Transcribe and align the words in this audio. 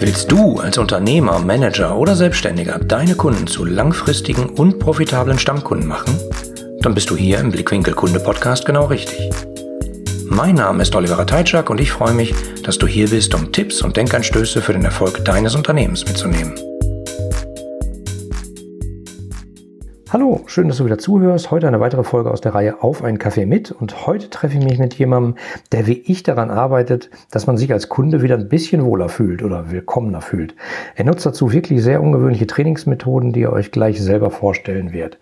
Willst 0.00 0.32
du 0.32 0.58
als 0.58 0.78
Unternehmer, 0.78 1.38
Manager 1.40 1.94
oder 1.98 2.16
Selbstständiger 2.16 2.78
deine 2.78 3.14
Kunden 3.14 3.46
zu 3.46 3.66
langfristigen 3.66 4.48
und 4.48 4.78
profitablen 4.78 5.38
Stammkunden 5.38 5.86
machen? 5.86 6.18
Dann 6.80 6.94
bist 6.94 7.10
du 7.10 7.16
hier 7.16 7.38
im 7.38 7.50
Blickwinkel 7.50 7.92
Kunde 7.92 8.18
Podcast 8.18 8.64
genau 8.64 8.86
richtig. 8.86 9.28
Mein 10.24 10.54
Name 10.54 10.84
ist 10.84 10.96
Oliver 10.96 11.26
Teitschak 11.26 11.68
und 11.68 11.82
ich 11.82 11.92
freue 11.92 12.14
mich, 12.14 12.34
dass 12.62 12.78
du 12.78 12.86
hier 12.86 13.10
bist, 13.10 13.34
um 13.34 13.52
Tipps 13.52 13.82
und 13.82 13.94
Denkanstöße 13.94 14.62
für 14.62 14.72
den 14.72 14.86
Erfolg 14.86 15.22
deines 15.22 15.54
Unternehmens 15.54 16.06
mitzunehmen. 16.06 16.54
Hallo, 20.12 20.40
schön, 20.46 20.66
dass 20.66 20.78
du 20.78 20.84
wieder 20.84 20.98
zuhörst. 20.98 21.52
Heute 21.52 21.68
eine 21.68 21.78
weitere 21.78 22.02
Folge 22.02 22.32
aus 22.32 22.40
der 22.40 22.52
Reihe 22.52 22.82
Auf 22.82 23.04
einen 23.04 23.20
Kaffee 23.20 23.46
mit. 23.46 23.70
Und 23.70 24.08
heute 24.08 24.28
treffe 24.28 24.58
ich 24.58 24.64
mich 24.64 24.76
mit 24.80 24.94
jemandem, 24.94 25.36
der 25.70 25.86
wie 25.86 26.00
ich 26.00 26.24
daran 26.24 26.50
arbeitet, 26.50 27.10
dass 27.30 27.46
man 27.46 27.56
sich 27.56 27.72
als 27.72 27.88
Kunde 27.88 28.20
wieder 28.20 28.36
ein 28.36 28.48
bisschen 28.48 28.84
wohler 28.84 29.08
fühlt 29.08 29.40
oder 29.40 29.70
willkommener 29.70 30.20
fühlt. 30.20 30.56
Er 30.96 31.04
nutzt 31.04 31.26
dazu 31.26 31.52
wirklich 31.52 31.84
sehr 31.84 32.02
ungewöhnliche 32.02 32.48
Trainingsmethoden, 32.48 33.32
die 33.32 33.42
er 33.42 33.52
euch 33.52 33.70
gleich 33.70 34.02
selber 34.02 34.32
vorstellen 34.32 34.92
wird. 34.92 35.16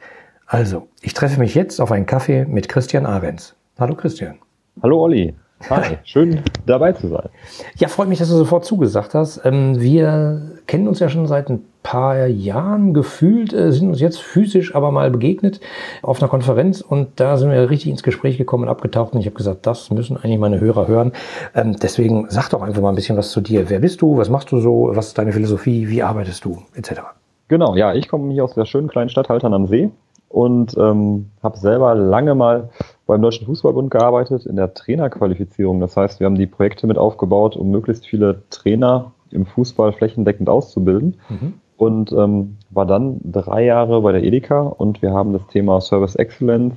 Also, 0.46 0.88
ich 1.02 1.12
treffe 1.12 1.38
mich 1.38 1.54
jetzt 1.54 1.82
auf 1.82 1.92
einen 1.92 2.06
Kaffee 2.06 2.46
mit 2.46 2.70
Christian 2.70 3.04
Ahrens. 3.04 3.56
Hallo 3.78 3.94
Christian. 3.94 4.38
Hallo 4.82 5.02
Olli. 5.02 5.34
Hi, 5.68 5.98
schön 6.04 6.40
dabei 6.66 6.92
zu 6.92 7.08
sein. 7.08 7.28
Ja, 7.76 7.88
freut 7.88 8.08
mich, 8.08 8.20
dass 8.20 8.28
du 8.28 8.36
sofort 8.36 8.64
zugesagt 8.64 9.14
hast. 9.14 9.44
Ähm, 9.44 9.80
wir 9.80 10.52
kennen 10.66 10.86
uns 10.86 11.00
ja 11.00 11.08
schon 11.08 11.26
seit 11.26 11.50
ein 11.50 11.64
paar 11.82 12.26
Jahren 12.26 12.94
gefühlt, 12.94 13.52
äh, 13.52 13.72
sind 13.72 13.88
uns 13.88 14.00
jetzt 14.00 14.20
physisch 14.20 14.74
aber 14.74 14.92
mal 14.92 15.10
begegnet 15.10 15.60
auf 16.02 16.22
einer 16.22 16.28
Konferenz 16.28 16.80
und 16.80 17.08
da 17.16 17.36
sind 17.36 17.50
wir 17.50 17.70
richtig 17.70 17.90
ins 17.90 18.04
Gespräch 18.04 18.38
gekommen 18.38 18.64
und 18.64 18.68
abgetaucht 18.68 19.14
und 19.14 19.20
ich 19.20 19.26
habe 19.26 19.36
gesagt, 19.36 19.66
das 19.66 19.90
müssen 19.90 20.16
eigentlich 20.16 20.38
meine 20.38 20.60
Hörer 20.60 20.86
hören. 20.86 21.12
Ähm, 21.54 21.76
deswegen 21.82 22.26
sag 22.30 22.50
doch 22.50 22.62
einfach 22.62 22.80
mal 22.80 22.90
ein 22.90 22.94
bisschen 22.94 23.16
was 23.16 23.30
zu 23.30 23.40
dir. 23.40 23.68
Wer 23.68 23.80
bist 23.80 24.00
du? 24.00 24.16
Was 24.16 24.30
machst 24.30 24.52
du 24.52 24.60
so? 24.60 24.90
Was 24.92 25.08
ist 25.08 25.18
deine 25.18 25.32
Philosophie? 25.32 25.88
Wie 25.88 26.02
arbeitest 26.02 26.44
du? 26.44 26.62
Etc. 26.74 27.00
Genau, 27.48 27.74
ja, 27.74 27.94
ich 27.94 28.08
komme 28.08 28.32
hier 28.32 28.44
aus 28.44 28.54
der 28.54 28.64
schönen 28.64 28.88
kleinen 28.88 29.10
Stadt 29.10 29.28
Haltern 29.28 29.54
am 29.54 29.66
See 29.66 29.90
und 30.28 30.76
ähm, 30.78 31.30
habe 31.42 31.58
selber 31.58 31.94
lange 31.94 32.34
mal 32.34 32.68
beim 33.08 33.22
Deutschen 33.22 33.46
Fußballbund 33.46 33.90
gearbeitet 33.90 34.46
in 34.46 34.56
der 34.56 34.74
Trainerqualifizierung. 34.74 35.80
Das 35.80 35.96
heißt, 35.96 36.20
wir 36.20 36.26
haben 36.26 36.36
die 36.36 36.46
Projekte 36.46 36.86
mit 36.86 36.98
aufgebaut, 36.98 37.56
um 37.56 37.70
möglichst 37.70 38.06
viele 38.06 38.42
Trainer 38.50 39.12
im 39.30 39.46
Fußball 39.46 39.92
flächendeckend 39.94 40.48
auszubilden. 40.48 41.16
Mhm. 41.28 41.54
Und 41.78 42.12
ähm, 42.12 42.58
war 42.70 42.86
dann 42.86 43.18
drei 43.24 43.64
Jahre 43.64 44.02
bei 44.02 44.12
der 44.12 44.22
Edeka 44.22 44.60
und 44.60 45.00
wir 45.00 45.12
haben 45.12 45.32
das 45.32 45.46
Thema 45.46 45.80
Service 45.80 46.16
Excellence 46.16 46.74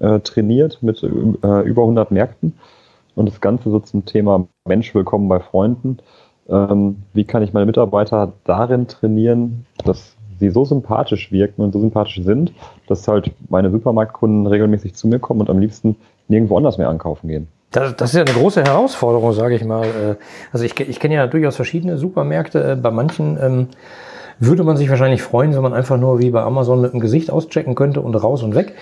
äh, 0.00 0.20
trainiert 0.20 0.82
mit 0.82 1.02
äh, 1.02 1.06
über 1.06 1.82
100 1.82 2.10
Märkten 2.10 2.54
und 3.14 3.28
das 3.28 3.40
Ganze 3.40 3.70
so 3.70 3.78
zum 3.78 4.04
Thema 4.04 4.48
Mensch 4.66 4.94
willkommen 4.94 5.28
bei 5.28 5.40
Freunden. 5.40 5.98
Ähm, 6.48 7.02
wie 7.14 7.24
kann 7.24 7.42
ich 7.42 7.52
meine 7.52 7.66
Mitarbeiter 7.66 8.32
darin 8.44 8.86
trainieren, 8.86 9.66
dass 9.84 10.16
sie 10.40 10.50
so 10.50 10.64
sympathisch 10.64 11.30
wirken 11.30 11.62
und 11.62 11.72
so 11.72 11.80
sympathisch 11.80 12.20
sind, 12.24 12.52
dass 12.88 13.06
halt 13.06 13.30
meine 13.48 13.70
Supermarktkunden 13.70 14.46
regelmäßig 14.46 14.94
zu 14.94 15.06
mir 15.06 15.20
kommen 15.20 15.40
und 15.40 15.50
am 15.50 15.58
liebsten 15.58 15.96
nirgendwo 16.28 16.56
anders 16.56 16.78
mehr 16.78 16.88
ankaufen 16.88 17.28
gehen. 17.28 17.48
Das, 17.70 17.94
das 17.94 18.10
ist 18.10 18.16
ja 18.16 18.24
eine 18.24 18.32
große 18.32 18.64
Herausforderung, 18.64 19.32
sage 19.32 19.54
ich 19.54 19.64
mal. 19.64 19.84
Äh, 19.84 20.16
also 20.52 20.64
ich, 20.64 20.78
ich 20.80 20.98
kenne 20.98 21.14
ja 21.14 21.26
durchaus 21.28 21.54
verschiedene 21.54 21.96
Supermärkte. 21.96 22.72
Äh, 22.72 22.76
bei 22.76 22.90
manchen 22.90 23.38
ähm, 23.40 23.68
würde 24.40 24.64
man 24.64 24.76
sich 24.76 24.90
wahrscheinlich 24.90 25.22
freuen, 25.22 25.54
wenn 25.54 25.62
man 25.62 25.74
einfach 25.74 25.98
nur 25.98 26.18
wie 26.18 26.30
bei 26.30 26.42
Amazon 26.42 26.80
mit 26.80 26.92
dem 26.92 27.00
Gesicht 27.00 27.30
auschecken 27.30 27.76
könnte 27.76 28.00
und 28.00 28.14
raus 28.16 28.42
und 28.42 28.54
weg. 28.54 28.74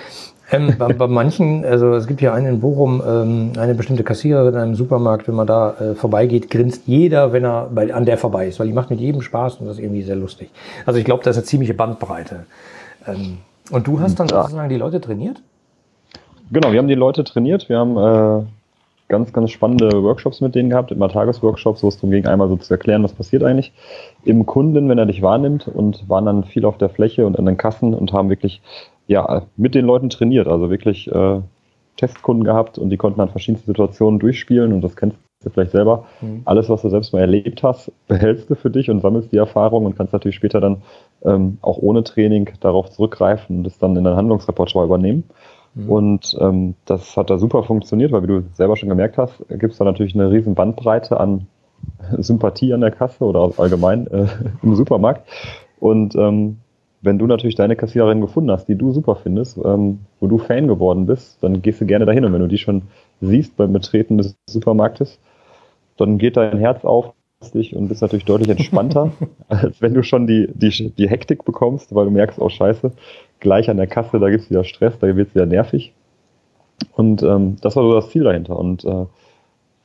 Ähm, 0.51 0.75
bei, 0.79 0.93
bei, 0.93 1.07
manchen, 1.07 1.65
also 1.65 1.95
es 1.95 2.07
gibt 2.07 2.21
ja 2.23 2.33
einen 2.33 2.47
in 2.47 2.61
Bochum, 2.61 3.03
ähm, 3.07 3.53
eine 3.59 3.75
bestimmte 3.75 4.03
Kassiererin 4.03 4.55
in 4.55 4.61
einem 4.61 4.75
Supermarkt, 4.75 5.29
wenn 5.29 5.35
man 5.35 5.47
da 5.47 5.75
äh, 5.75 5.95
vorbeigeht, 5.95 6.51
grinst 6.51 6.87
jeder, 6.87 7.33
wenn 7.33 7.45
er 7.45 7.69
bei, 7.73 7.93
an 7.93 8.07
der 8.07 8.17
vorbei 8.17 8.49
ist, 8.49 8.59
weil 8.59 8.67
die 8.67 8.73
macht 8.73 8.89
mit 8.91 9.01
jedem 9.01 9.21
Spaß 9.21 9.57
und 9.57 9.67
das 9.67 9.77
ist 9.77 9.83
irgendwie 9.83 10.03
sehr 10.03 10.17
lustig. 10.17 10.51
Also 10.87 10.99
ich 10.99 11.05
glaube, 11.05 11.23
das 11.23 11.37
ist 11.37 11.43
eine 11.43 11.47
ziemliche 11.47 11.75
Bandbreite. 11.75 12.47
Ähm, 13.07 13.39
und 13.71 13.87
du 13.87 14.01
hast 14.01 14.19
dann 14.19 14.29
sozusagen 14.29 14.69
die 14.71 14.77
Leute 14.77 15.01
trainiert? 15.01 15.43
Genau, 16.51 16.73
wir 16.73 16.79
haben 16.79 16.89
die 16.89 16.95
Leute 16.95 17.25
trainiert. 17.25 17.69
Wir 17.69 17.79
haben 17.79 17.97
äh, 17.99 18.47
ganz, 19.09 19.33
ganz 19.33 19.51
spannende 19.51 20.03
Workshops 20.03 20.41
mit 20.41 20.55
denen 20.55 20.71
gehabt, 20.71 20.91
immer 20.91 21.09
Tagesworkshops, 21.09 21.83
wo 21.83 21.89
es 21.89 21.97
darum 21.97 22.11
ging, 22.11 22.27
einmal 22.27 22.49
so 22.49 22.57
zu 22.57 22.73
erklären, 22.73 23.03
was 23.03 23.13
passiert 23.13 23.43
eigentlich 23.43 23.73
im 24.25 24.47
Kunden, 24.47 24.89
wenn 24.89 24.99
er 24.99 25.07
dich 25.07 25.21
wahrnimmt 25.21 25.69
und 25.69 26.09
waren 26.09 26.27
dann 26.27 26.45
viel 26.45 26.65
auf 26.65 26.79
der 26.79 26.89
Fläche 26.89 27.27
und 27.27 27.39
an 27.39 27.47
den 27.47 27.57
Kassen 27.57 27.93
und 27.95 28.13
haben 28.13 28.31
wirklich 28.31 28.63
ja, 29.09 29.47
mit 29.57 29.75
den 29.75 29.87
Leuten 29.87 30.11
trainiert, 30.11 30.47
also 30.47 30.71
wirklich 30.71 31.11
äh, 31.11 31.41
Testkunden 31.97 32.45
gehabt 32.45 32.79
und 32.79 32.91
die 32.91 32.97
konnten 32.97 33.19
dann 33.19 33.31
verschiedenste 33.31 33.67
Situationen 33.67 34.21
durchspielen 34.21 34.73
und 34.73 34.83
das 34.83 34.95
kennst 34.95 35.17
du 35.43 35.51
vielleicht 35.51 35.73
selber. 35.73 36.05
Mhm. 36.21 36.43
Alles, 36.45 36.69
was 36.69 36.83
du 36.83 36.91
selbst 36.91 37.13
mal 37.13 37.21
erlebt 37.21 37.63
hast, 37.63 37.91
behältst 38.07 38.49
du 38.51 38.55
für 38.55 38.71
dich 38.71 38.91
und 38.91 39.01
sammelst 39.01 39.33
die 39.33 39.39
Erfahrung 39.39 39.87
und 39.87 39.97
kannst 39.97 40.13
natürlich 40.13 40.37
später 40.37 40.61
dann 40.61 40.83
ähm, 41.25 41.59
auch 41.63 41.79
ohne 41.79 42.05
Training 42.05 42.51
darauf 42.61 42.91
zurückgreifen 42.91 43.59
und 43.59 43.65
das 43.65 43.79
dann 43.79 43.97
in 43.97 44.05
dein 44.05 44.15
Handlungsrepertoire 44.15 44.85
übernehmen. 44.85 45.25
Mhm. 45.75 45.91
Und 45.91 46.37
ähm, 46.41 46.75
das 46.85 47.17
hat 47.17 47.31
da 47.31 47.39
super 47.39 47.63
funktioniert, 47.63 48.13
weil 48.13 48.23
wie 48.25 48.29
du 48.29 48.43
selber 48.53 48.77
schon 48.77 48.91
gemerkt 48.91 49.17
hast, 49.17 49.39
gibt 49.49 49.73
es 49.73 49.79
da 49.79 49.85
natürlich 49.85 50.15
eine 50.15 50.31
riesen 50.31 50.55
Bandbreite 50.55 51.19
an 51.19 51.47
Sympathie 52.19 52.75
an 52.75 52.83
der 52.83 52.91
Kasse 52.91 53.25
oder 53.25 53.53
allgemein 53.57 54.07
äh, 54.09 54.27
im 54.63 54.75
Supermarkt. 54.75 55.27
Und 55.81 56.15
ähm, 56.15 56.59
wenn 57.01 57.19
du 57.19 57.27
natürlich 57.27 57.55
deine 57.55 57.77
Kassiererin 57.77 58.21
gefunden 58.21 58.51
hast, 58.51 58.67
die 58.67 58.75
du 58.75 58.93
super 58.93 59.17
findest, 59.17 59.59
ähm, 59.65 60.01
wo 60.21 60.27
du 60.27 60.39
Fan 60.39 60.67
geworden 60.67 61.07
bist, 61.07 61.43
dann 61.43 61.63
gehst 61.63 61.81
du 61.81 61.87
gerne 61.87 62.07
dahin. 62.07 62.25
Und 62.25 62.33
wenn 62.33 62.41
du 62.41 62.49
die 62.49 62.59
schon 62.59 62.83
siehst 63.21 63.57
beim 63.57 63.73
Betreten 63.73 64.19
des 64.19 64.37
Supermarktes, 64.49 65.19
dann 65.97 66.19
geht 66.19 66.37
dein 66.37 66.59
Herz 66.59 66.85
auf 66.85 67.13
dich 67.55 67.77
und 67.77 67.89
bist 67.89 68.03
natürlich 68.03 68.25
deutlich 68.25 68.49
entspannter, 68.49 69.13
als 69.49 69.81
wenn 69.81 69.95
du 69.95 70.03
schon 70.03 70.27
die, 70.27 70.49
die, 70.53 70.91
die 70.91 71.09
Hektik 71.09 71.45
bekommst, 71.45 71.95
weil 71.95 72.07
du 72.07 72.11
merkst, 72.11 72.41
oh 72.41 72.49
scheiße, 72.49 72.93
gleich 73.39 73.71
an 73.71 73.77
der 73.77 73.87
Kasse, 73.87 74.19
da 74.19 74.29
gibt's 74.29 74.51
wieder 74.51 74.65
Stress, 74.65 74.99
da 74.99 75.15
wird's 75.15 75.35
wieder 75.35 75.47
nervig. 75.47 75.93
Und 76.95 77.23
ähm, 77.23 77.57
das 77.61 77.77
war 77.77 77.85
so 77.85 77.93
das 77.93 78.11
Ziel 78.11 78.25
dahinter. 78.25 78.59
Und 78.59 78.85
äh, 78.85 79.07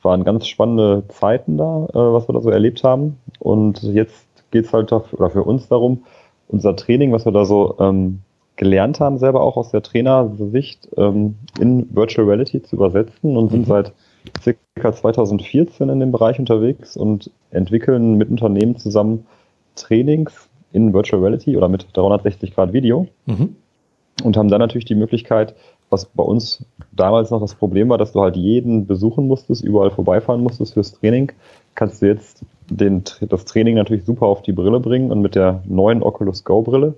waren 0.02 0.24
ganz 0.24 0.46
spannende 0.46 1.04
Zeiten 1.08 1.56
da, 1.56 1.86
äh, 1.92 2.12
was 2.12 2.28
wir 2.28 2.34
da 2.34 2.40
so 2.40 2.50
erlebt 2.50 2.84
haben. 2.84 3.18
Und 3.38 3.82
jetzt 3.82 4.26
geht's 4.50 4.72
halt 4.72 4.92
dafür, 4.92 5.20
oder 5.20 5.30
für 5.30 5.42
uns 5.42 5.68
darum, 5.68 6.04
unser 6.48 6.76
Training, 6.76 7.12
was 7.12 7.24
wir 7.24 7.32
da 7.32 7.44
so 7.44 7.76
ähm, 7.78 8.20
gelernt 8.56 9.00
haben, 9.00 9.18
selber 9.18 9.42
auch 9.42 9.56
aus 9.56 9.70
der 9.70 9.82
Trainersicht, 9.82 10.88
ähm, 10.96 11.36
in 11.58 11.94
Virtual 11.94 12.26
Reality 12.26 12.62
zu 12.62 12.76
übersetzen 12.76 13.36
und 13.36 13.50
sind 13.50 13.62
mhm. 13.62 13.66
seit 13.66 13.92
circa 14.40 14.92
2014 14.92 15.88
in 15.88 16.00
dem 16.00 16.12
Bereich 16.12 16.38
unterwegs 16.38 16.96
und 16.96 17.30
entwickeln 17.50 18.14
mit 18.14 18.30
Unternehmen 18.30 18.76
zusammen 18.76 19.26
Trainings 19.74 20.48
in 20.72 20.92
Virtual 20.92 21.22
Reality 21.22 21.56
oder 21.56 21.68
mit 21.68 21.86
360 21.92 22.54
Grad 22.54 22.72
Video 22.72 23.08
mhm. 23.26 23.56
und 24.22 24.36
haben 24.36 24.48
dann 24.48 24.60
natürlich 24.60 24.84
die 24.84 24.94
Möglichkeit, 24.94 25.54
was 25.90 26.06
bei 26.06 26.22
uns 26.22 26.64
damals 26.92 27.30
noch 27.30 27.40
das 27.40 27.54
Problem 27.54 27.88
war, 27.88 27.98
dass 27.98 28.12
du 28.12 28.20
halt 28.20 28.36
jeden 28.36 28.86
besuchen 28.86 29.26
musstest, 29.26 29.62
überall 29.62 29.90
vorbeifahren 29.90 30.42
musstest 30.42 30.74
fürs 30.74 30.92
Training, 30.92 31.32
kannst 31.74 32.02
du 32.02 32.06
jetzt 32.06 32.44
den, 32.76 33.04
das 33.20 33.44
Training 33.44 33.76
natürlich 33.76 34.04
super 34.04 34.26
auf 34.26 34.42
die 34.42 34.52
Brille 34.52 34.80
bringen 34.80 35.10
und 35.10 35.20
mit 35.20 35.34
der 35.34 35.62
neuen 35.66 36.02
Oculus 36.02 36.44
Go 36.44 36.62
Brille 36.62 36.94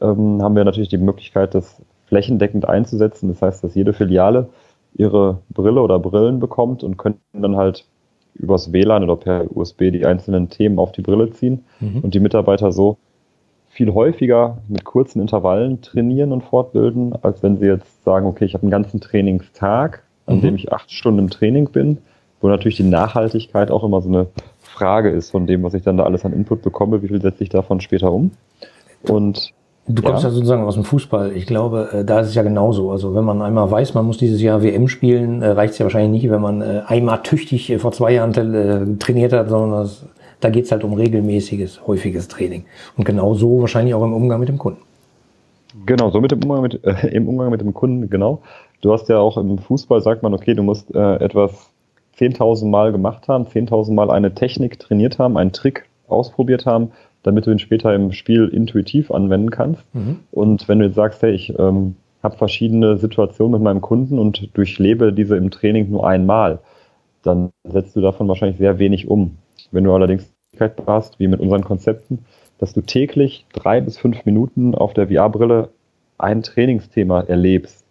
ähm, 0.00 0.42
haben 0.42 0.56
wir 0.56 0.64
natürlich 0.64 0.88
die 0.88 0.98
Möglichkeit, 0.98 1.54
das 1.54 1.80
flächendeckend 2.06 2.68
einzusetzen. 2.68 3.28
Das 3.28 3.42
heißt, 3.42 3.64
dass 3.64 3.74
jede 3.74 3.92
Filiale 3.92 4.48
ihre 4.94 5.38
Brille 5.50 5.82
oder 5.82 5.98
Brillen 5.98 6.40
bekommt 6.40 6.82
und 6.82 6.96
können 6.96 7.20
dann 7.32 7.56
halt 7.56 7.84
übers 8.34 8.72
WLAN 8.72 9.04
oder 9.04 9.16
per 9.16 9.56
USB 9.56 9.90
die 9.90 10.06
einzelnen 10.06 10.48
Themen 10.48 10.78
auf 10.78 10.92
die 10.92 11.02
Brille 11.02 11.30
ziehen 11.30 11.64
mhm. 11.80 12.00
und 12.00 12.14
die 12.14 12.20
Mitarbeiter 12.20 12.72
so 12.72 12.98
viel 13.68 13.92
häufiger 13.92 14.58
mit 14.68 14.84
kurzen 14.84 15.20
Intervallen 15.20 15.82
trainieren 15.82 16.32
und 16.32 16.42
fortbilden, 16.42 17.14
als 17.22 17.42
wenn 17.42 17.58
sie 17.58 17.66
jetzt 17.66 18.02
sagen, 18.04 18.26
okay, 18.26 18.44
ich 18.44 18.54
habe 18.54 18.62
einen 18.62 18.70
ganzen 18.70 19.00
Trainingstag, 19.00 20.02
an 20.26 20.36
mhm. 20.36 20.40
dem 20.40 20.54
ich 20.54 20.72
acht 20.72 20.90
Stunden 20.90 21.20
im 21.20 21.30
Training 21.30 21.70
bin, 21.70 21.98
wo 22.40 22.48
natürlich 22.48 22.76
die 22.76 22.84
Nachhaltigkeit 22.84 23.70
auch 23.70 23.84
immer 23.84 24.00
so 24.00 24.08
eine 24.08 24.26
Frage 24.78 25.10
ist 25.10 25.30
von 25.30 25.46
dem, 25.46 25.62
was 25.62 25.74
ich 25.74 25.82
dann 25.82 25.96
da 25.96 26.04
alles 26.04 26.24
an 26.24 26.32
Input 26.32 26.62
bekomme, 26.62 27.02
wie 27.02 27.08
viel 27.08 27.20
setze 27.20 27.42
ich 27.42 27.50
davon 27.50 27.80
später 27.80 28.12
um. 28.12 28.30
Und 29.02 29.52
Du 29.90 30.02
kommst 30.02 30.22
ja. 30.22 30.28
ja. 30.28 30.34
sozusagen 30.34 30.64
aus 30.64 30.74
dem 30.74 30.84
Fußball. 30.84 31.32
Ich 31.34 31.46
glaube, 31.46 31.88
äh, 31.92 32.04
da 32.04 32.20
ist 32.20 32.28
es 32.28 32.34
ja 32.34 32.42
genauso. 32.42 32.90
Also 32.90 33.14
wenn 33.14 33.24
man 33.24 33.40
einmal 33.40 33.70
weiß, 33.70 33.94
man 33.94 34.04
muss 34.04 34.18
dieses 34.18 34.42
Jahr 34.42 34.62
WM 34.62 34.86
spielen, 34.86 35.40
äh, 35.40 35.48
reicht 35.48 35.72
es 35.72 35.78
ja 35.78 35.86
wahrscheinlich 35.86 36.22
nicht, 36.22 36.30
wenn 36.30 36.42
man 36.42 36.60
äh, 36.60 36.82
einmal 36.86 37.22
tüchtig 37.22 37.74
vor 37.78 37.92
zwei 37.92 38.12
Jahren 38.12 38.98
trainiert 38.98 39.32
hat, 39.32 39.48
sondern 39.48 39.80
das, 39.80 40.04
da 40.40 40.50
geht 40.50 40.66
es 40.66 40.72
halt 40.72 40.84
um 40.84 40.92
regelmäßiges, 40.92 41.86
häufiges 41.86 42.28
Training. 42.28 42.66
Und 42.98 43.04
genau 43.04 43.32
so 43.32 43.60
wahrscheinlich 43.62 43.94
auch 43.94 44.04
im 44.04 44.12
Umgang 44.12 44.40
mit 44.40 44.50
dem 44.50 44.58
Kunden. 44.58 44.82
Genau, 45.86 46.10
so 46.10 46.20
mit 46.20 46.32
dem 46.32 46.42
Umgang 46.42 46.62
mit, 46.62 46.84
äh, 46.84 47.08
im 47.12 47.26
Umgang 47.26 47.50
mit 47.50 47.62
dem 47.62 47.72
Kunden, 47.72 48.10
genau. 48.10 48.42
Du 48.82 48.92
hast 48.92 49.08
ja 49.08 49.18
auch 49.18 49.38
im 49.38 49.56
Fußball, 49.56 50.02
sagt 50.02 50.22
man, 50.22 50.34
okay, 50.34 50.52
du 50.52 50.62
musst 50.62 50.94
äh, 50.94 51.16
etwas 51.16 51.70
10.000 52.18 52.66
Mal 52.66 52.92
gemacht 52.92 53.28
haben, 53.28 53.46
10.000 53.46 53.94
Mal 53.94 54.10
eine 54.10 54.34
Technik 54.34 54.78
trainiert 54.78 55.18
haben, 55.18 55.36
einen 55.36 55.52
Trick 55.52 55.88
ausprobiert 56.08 56.66
haben, 56.66 56.92
damit 57.22 57.46
du 57.46 57.50
ihn 57.50 57.58
später 57.58 57.94
im 57.94 58.12
Spiel 58.12 58.48
intuitiv 58.48 59.10
anwenden 59.10 59.50
kannst. 59.50 59.82
Mhm. 59.94 60.20
Und 60.30 60.68
wenn 60.68 60.78
du 60.78 60.86
jetzt 60.86 60.94
sagst, 60.94 61.22
hey, 61.22 61.32
ich 61.32 61.58
ähm, 61.58 61.96
habe 62.22 62.36
verschiedene 62.36 62.96
Situationen 62.96 63.52
mit 63.52 63.62
meinem 63.62 63.80
Kunden 63.80 64.18
und 64.18 64.56
durchlebe 64.56 65.12
diese 65.12 65.36
im 65.36 65.50
Training 65.50 65.90
nur 65.90 66.06
einmal, 66.06 66.60
dann 67.22 67.50
setzt 67.64 67.96
du 67.96 68.00
davon 68.00 68.28
wahrscheinlich 68.28 68.58
sehr 68.58 68.78
wenig 68.78 69.08
um. 69.08 69.36
Wenn 69.70 69.84
du 69.84 69.92
allerdings 69.92 70.32
hast, 70.86 71.20
wie 71.20 71.28
mit 71.28 71.40
unseren 71.40 71.62
Konzepten, 71.62 72.24
dass 72.58 72.72
du 72.72 72.80
täglich 72.80 73.46
drei 73.52 73.80
bis 73.80 73.98
fünf 73.98 74.24
Minuten 74.24 74.74
auf 74.74 74.92
der 74.92 75.08
VR-Brille 75.08 75.68
ein 76.18 76.42
Trainingsthema 76.42 77.20
erlebst, 77.20 77.84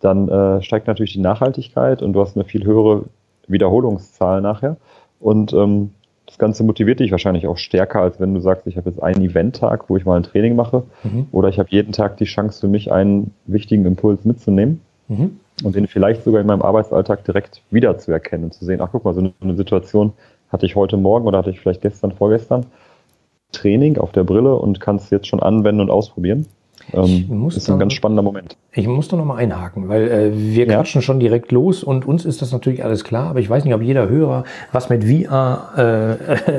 dann 0.00 0.28
äh, 0.28 0.62
steigt 0.62 0.86
natürlich 0.86 1.12
die 1.12 1.20
Nachhaltigkeit 1.20 2.02
und 2.02 2.14
du 2.14 2.20
hast 2.20 2.36
eine 2.36 2.44
viel 2.44 2.64
höhere 2.64 3.04
Wiederholungszahl 3.48 4.40
nachher. 4.40 4.76
Und 5.20 5.52
ähm, 5.52 5.90
das 6.26 6.38
Ganze 6.38 6.64
motiviert 6.64 7.00
dich 7.00 7.12
wahrscheinlich 7.12 7.46
auch 7.46 7.56
stärker, 7.56 8.00
als 8.00 8.18
wenn 8.20 8.34
du 8.34 8.40
sagst, 8.40 8.66
ich 8.66 8.76
habe 8.76 8.90
jetzt 8.90 9.02
einen 9.02 9.22
Event-Tag, 9.22 9.88
wo 9.88 9.96
ich 9.96 10.04
mal 10.04 10.16
ein 10.16 10.24
Training 10.24 10.56
mache, 10.56 10.82
mhm. 11.04 11.28
oder 11.30 11.48
ich 11.48 11.58
habe 11.58 11.68
jeden 11.70 11.92
Tag 11.92 12.16
die 12.16 12.24
Chance 12.24 12.60
für 12.60 12.68
mich, 12.68 12.92
einen 12.92 13.32
wichtigen 13.46 13.86
Impuls 13.86 14.24
mitzunehmen 14.24 14.80
mhm. 15.08 15.38
und 15.62 15.76
den 15.76 15.86
vielleicht 15.86 16.24
sogar 16.24 16.40
in 16.40 16.46
meinem 16.46 16.62
Arbeitsalltag 16.62 17.24
direkt 17.24 17.62
wiederzuerkennen 17.70 18.46
und 18.46 18.52
zu 18.52 18.64
sehen, 18.64 18.80
ach 18.80 18.88
guck 18.90 19.04
mal, 19.04 19.14
so 19.14 19.32
eine 19.40 19.54
Situation 19.54 20.12
hatte 20.50 20.66
ich 20.66 20.76
heute 20.76 20.96
Morgen 20.96 21.26
oder 21.26 21.38
hatte 21.38 21.50
ich 21.50 21.60
vielleicht 21.60 21.82
gestern, 21.82 22.12
vorgestern. 22.12 22.66
Training 23.52 23.96
auf 23.98 24.12
der 24.12 24.24
Brille 24.24 24.56
und 24.56 24.80
kannst 24.80 25.10
jetzt 25.12 25.28
schon 25.28 25.40
anwenden 25.40 25.80
und 25.80 25.90
ausprobieren. 25.90 26.46
Ähm, 26.92 27.46
ist 27.48 27.68
ein 27.68 27.78
ganz 27.78 27.92
spannender 27.92 28.22
Moment. 28.22 28.56
Ich 28.72 28.86
muss 28.86 29.08
da 29.08 29.16
nochmal 29.16 29.38
einhaken, 29.38 29.88
weil 29.88 30.08
äh, 30.08 30.30
wir 30.34 30.66
ja. 30.66 30.76
quatschen 30.76 31.02
schon 31.02 31.18
direkt 31.20 31.52
los 31.52 31.82
und 31.82 32.06
uns 32.06 32.24
ist 32.24 32.42
das 32.42 32.52
natürlich 32.52 32.84
alles 32.84 33.04
klar, 33.04 33.28
aber 33.30 33.40
ich 33.40 33.50
weiß 33.50 33.64
nicht, 33.64 33.74
ob 33.74 33.82
jeder 33.82 34.08
Hörer 34.08 34.44
was 34.72 34.88
mit 34.88 35.04
VR 35.04 36.18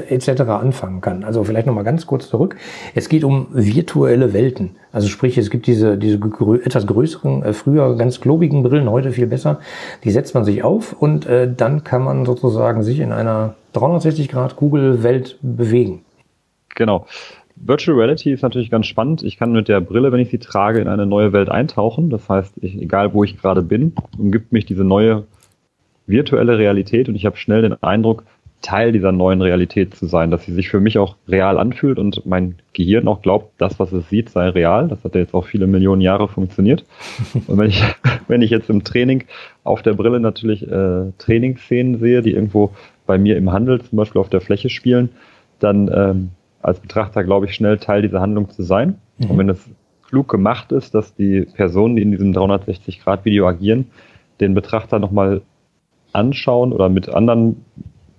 äh, 0.09 0.13
etc. 0.13 0.41
anfangen 0.41 1.01
kann. 1.01 1.23
Also 1.23 1.43
vielleicht 1.43 1.67
nochmal 1.67 1.83
ganz 1.83 2.05
kurz 2.05 2.29
zurück. 2.29 2.55
Es 2.95 3.09
geht 3.09 3.23
um 3.23 3.47
virtuelle 3.51 4.33
Welten. 4.33 4.71
Also 4.91 5.07
sprich, 5.07 5.37
es 5.37 5.49
gibt 5.49 5.67
diese, 5.67 5.97
diese 5.97 6.19
grö 6.19 6.59
etwas 6.63 6.87
größeren, 6.87 7.43
äh, 7.43 7.53
früher 7.53 7.95
ganz 7.95 8.19
klobigen 8.19 8.63
Brillen, 8.63 8.89
heute 8.89 9.11
viel 9.11 9.27
besser. 9.27 9.59
Die 10.03 10.11
setzt 10.11 10.33
man 10.33 10.43
sich 10.43 10.63
auf 10.63 10.93
und 10.93 11.25
äh, 11.25 11.51
dann 11.51 11.83
kann 11.83 12.03
man 12.03 12.25
sozusagen 12.25 12.83
sich 12.83 12.99
in 12.99 13.11
einer 13.11 13.55
360 13.73 14.29
Grad 14.29 14.55
Kugelwelt 14.55 15.37
bewegen. 15.41 16.03
Genau. 16.75 17.05
Virtual 17.59 17.97
Reality 17.97 18.31
ist 18.31 18.43
natürlich 18.43 18.69
ganz 18.69 18.87
spannend. 18.87 19.23
Ich 19.23 19.37
kann 19.37 19.51
mit 19.51 19.67
der 19.67 19.81
Brille, 19.81 20.11
wenn 20.11 20.19
ich 20.19 20.29
sie 20.29 20.39
trage, 20.39 20.79
in 20.79 20.87
eine 20.87 21.05
neue 21.05 21.33
Welt 21.33 21.49
eintauchen. 21.49 22.09
Das 22.09 22.29
heißt, 22.29 22.57
ich, 22.61 22.81
egal 22.81 23.13
wo 23.13 23.23
ich 23.23 23.37
gerade 23.37 23.61
bin, 23.61 23.93
umgibt 24.17 24.51
mich 24.51 24.65
diese 24.65 24.83
neue 24.83 25.25
virtuelle 26.05 26.57
Realität 26.57 27.09
und 27.09 27.15
ich 27.15 27.25
habe 27.25 27.37
schnell 27.37 27.61
den 27.61 27.81
Eindruck, 27.83 28.23
Teil 28.61 28.91
dieser 28.91 29.11
neuen 29.11 29.41
Realität 29.41 29.93
zu 29.95 30.07
sein, 30.07 30.31
dass 30.31 30.45
sie 30.45 30.53
sich 30.53 30.69
für 30.69 30.79
mich 30.79 30.97
auch 30.97 31.15
real 31.27 31.59
anfühlt 31.59 31.99
und 31.99 32.25
mein 32.25 32.55
Gehirn 32.73 33.07
auch 33.07 33.21
glaubt, 33.21 33.53
das, 33.59 33.79
was 33.79 33.91
es 33.91 34.09
sieht, 34.09 34.29
sei 34.29 34.49
real. 34.49 34.87
Das 34.87 35.03
hat 35.03 35.13
ja 35.13 35.21
jetzt 35.21 35.35
auch 35.35 35.45
viele 35.45 35.67
Millionen 35.67 36.01
Jahre 36.01 36.27
funktioniert. 36.27 36.83
Und 37.47 37.57
wenn 37.59 37.69
ich, 37.69 37.83
wenn 38.27 38.41
ich 38.41 38.49
jetzt 38.49 38.69
im 38.69 38.83
Training 38.83 39.25
auf 39.63 39.83
der 39.83 39.93
Brille 39.93 40.19
natürlich 40.19 40.67
äh, 40.67 41.11
Trainingsszenen 41.19 41.99
sehe, 41.99 42.23
die 42.23 42.31
irgendwo 42.31 42.71
bei 43.05 43.19
mir 43.19 43.37
im 43.37 43.51
Handel 43.51 43.79
zum 43.81 43.95
Beispiel 43.95 44.19
auf 44.19 44.29
der 44.29 44.41
Fläche 44.41 44.69
spielen, 44.69 45.09
dann 45.59 45.89
ähm, 45.93 46.29
als 46.61 46.79
Betrachter, 46.79 47.23
glaube 47.23 47.45
ich, 47.45 47.55
schnell 47.55 47.77
Teil 47.77 48.01
dieser 48.01 48.21
Handlung 48.21 48.49
zu 48.49 48.63
sein. 48.63 48.99
Mhm. 49.17 49.31
Und 49.31 49.37
wenn 49.37 49.49
es 49.49 49.69
klug 50.07 50.27
gemacht 50.29 50.71
ist, 50.71 50.93
dass 50.93 51.13
die 51.15 51.41
Personen, 51.41 51.95
die 51.95 52.01
in 52.01 52.11
diesem 52.11 52.31
360-Grad-Video 52.33 53.47
agieren, 53.47 53.87
den 54.39 54.53
Betrachter 54.53 54.99
nochmal 54.99 55.41
anschauen 56.13 56.71
oder 56.73 56.89
mit 56.89 57.09
anderen 57.09 57.65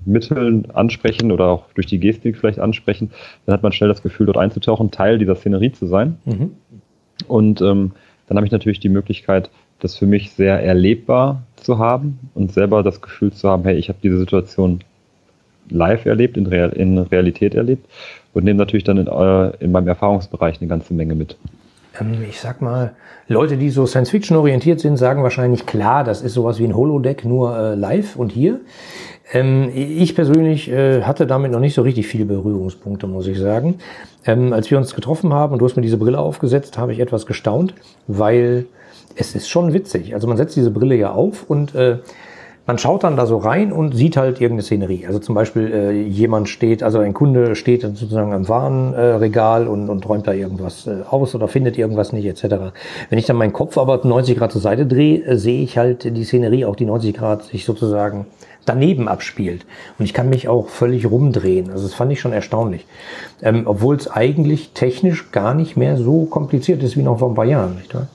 Mitteln 0.05 0.71
ansprechen 0.71 1.33
oder 1.33 1.47
auch 1.47 1.65
durch 1.75 1.87
die 1.87 1.99
Gestik 1.99 2.37
vielleicht 2.39 2.59
ansprechen, 2.59 3.11
dann 3.47 3.55
hat 3.55 3.63
man 3.63 3.73
schnell 3.73 3.89
das 3.89 4.03
Gefühl, 4.03 4.27
dort 4.27 4.39
einzutauchen, 4.39 4.91
Teil 4.91 5.19
dieser 5.19 5.35
Szenerie 5.35 5.73
zu 5.73 5.87
sein. 5.87 6.19
Mhm. 6.25 6.53
Und 7.27 7.61
ähm, 7.61 7.93
dann 8.27 8.37
habe 8.37 8.47
ich 8.47 8.53
natürlich 8.53 8.81
die 8.81 8.89
Möglichkeit, 8.89 9.51
das 9.81 9.97
für 9.97 10.07
mich 10.07 10.33
sehr 10.33 10.63
erlebbar 10.63 11.43
zu 11.57 11.79
haben 11.79 12.19
und 12.35 12.53
selber 12.53 12.83
das 12.83 13.01
Gefühl 13.01 13.33
zu 13.33 13.49
haben, 13.49 13.65
hey, 13.65 13.77
ich 13.77 13.89
habe 13.89 13.99
diese 14.03 14.19
Situation 14.19 14.81
live 15.71 16.07
erlebt, 16.07 16.37
in, 16.37 16.47
Real, 16.47 16.71
in 16.71 16.99
Realität 16.99 17.55
erlebt 17.55 17.87
und 18.35 18.45
nehme 18.45 18.59
natürlich 18.59 18.85
dann 18.85 18.99
in, 18.99 19.07
äh, 19.07 19.51
in 19.65 19.73
meinem 19.73 19.89
Erfahrungsbereich 19.89 20.61
eine 20.61 20.69
ganze 20.69 20.95
Menge 20.95 21.15
mit. 21.15 21.37
Ähm, 22.01 22.19
ich 22.29 22.41
sag 22.41 22.61
mal, 22.61 22.93
Leute, 23.29 23.57
die 23.57 23.71
so 23.71 23.87
Science-Fiction 23.87 24.37
orientiert 24.37 24.81
sind, 24.81 24.97
sagen 24.97 25.23
wahrscheinlich 25.23 25.67
klar, 25.67 26.05
das 26.05 26.23
ist 26.23 26.35
sowas 26.35 26.59
wie 26.59 26.65
ein 26.65 26.77
Holodeck, 26.77 27.25
nur 27.25 27.57
äh, 27.57 27.75
live 27.75 28.17
und 28.17 28.33
hier. 28.33 28.61
Ähm, 29.33 29.71
ich 29.75 30.15
persönlich 30.15 30.71
äh, 30.71 31.03
hatte 31.03 31.27
damit 31.27 31.53
noch 31.53 31.61
nicht 31.61 31.75
so 31.75 31.83
richtig 31.83 32.07
viele 32.07 32.25
Berührungspunkte, 32.25 33.07
muss 33.07 33.27
ich 33.27 33.39
sagen. 33.39 33.77
Ähm, 34.25 34.53
als 34.53 34.71
wir 34.71 34.79
uns 34.79 34.95
getroffen 34.95 35.33
haben 35.33 35.53
und 35.53 35.59
du 35.59 35.67
hast 35.67 35.77
mir 35.77 35.83
diese 35.83 35.99
Brille 35.99 36.19
aufgesetzt, 36.19 36.79
habe 36.79 36.93
ich 36.93 37.01
etwas 37.01 37.27
gestaunt, 37.27 37.75
weil 38.07 38.67
es 39.17 39.35
ist 39.35 39.49
schon 39.49 39.75
witzig. 39.75 40.15
Also 40.15 40.27
man 40.27 40.37
setzt 40.37 40.57
diese 40.57 40.71
Brille 40.71 40.95
ja 40.95 41.13
auf 41.13 41.45
und 41.49 41.75
äh, 41.75 41.99
man 42.69 42.77
schaut 42.77 43.03
dann 43.03 43.17
da 43.17 43.25
so 43.25 43.39
rein 43.39 43.73
und 43.73 43.97
sieht 43.97 44.19
halt 44.19 44.43
irgendeine 44.43 44.63
Szenerie. 44.63 45.07
Also 45.07 45.19
zum 45.21 45.35
Beispiel 45.35 45.73
äh, 45.73 46.03
jemand 46.03 46.51
steht, 46.51 46.83
also 46.83 46.99
ein 46.99 47.15
Kunde 47.15 47.57
steht 47.57 47.81
sozusagen 47.81 48.35
am 48.35 48.47
Warenregal 48.47 49.65
äh, 49.65 49.69
und, 49.69 49.89
und 49.89 50.07
räumt 50.07 50.27
da 50.27 50.35
irgendwas 50.35 50.87
äh, 50.87 50.99
aus 51.09 51.35
oder 51.35 51.49
findet 51.49 51.79
irgendwas 51.79 52.13
nicht 52.13 52.27
etc. 52.27 52.75
Wenn 53.09 53.19
ich 53.19 53.25
dann 53.25 53.37
meinen 53.37 53.55
Kopf 53.55 53.79
aber 53.79 53.99
90 54.05 54.37
Grad 54.37 54.53
zur 54.53 54.61
Seite 54.61 54.85
drehe, 54.85 55.25
äh, 55.25 55.39
sehe 55.39 55.63
ich 55.63 55.79
halt 55.79 56.15
die 56.15 56.25
Szenerie, 56.25 56.67
auch 56.67 56.77
die 56.77 56.85
90 56.85 57.17
Grad 57.17 57.45
sich 57.45 57.65
sozusagen 57.65 58.27
daneben 58.67 59.09
abspielt. 59.09 59.65
Und 59.99 60.05
ich 60.05 60.13
kann 60.13 60.29
mich 60.29 60.47
auch 60.47 60.69
völlig 60.69 61.11
rumdrehen. 61.11 61.71
Also 61.71 61.85
das 61.85 61.95
fand 61.95 62.13
ich 62.13 62.21
schon 62.21 62.35
erstaunlich. 62.35 62.87
Ähm, 63.41 63.63
Obwohl 63.65 63.97
es 63.97 64.11
eigentlich 64.11 64.73
technisch 64.75 65.33
gar 65.33 65.55
nicht 65.55 65.79
mehr 65.79 65.97
so 65.97 66.27
kompliziert 66.27 66.83
ist 66.83 66.99
wie 66.99 67.03
noch 67.03 67.21
vor 67.21 67.31
ein 67.31 67.35
paar 67.35 67.47
Jahren. 67.47 67.77
Nicht 67.77 67.95
wahr? 67.95 68.09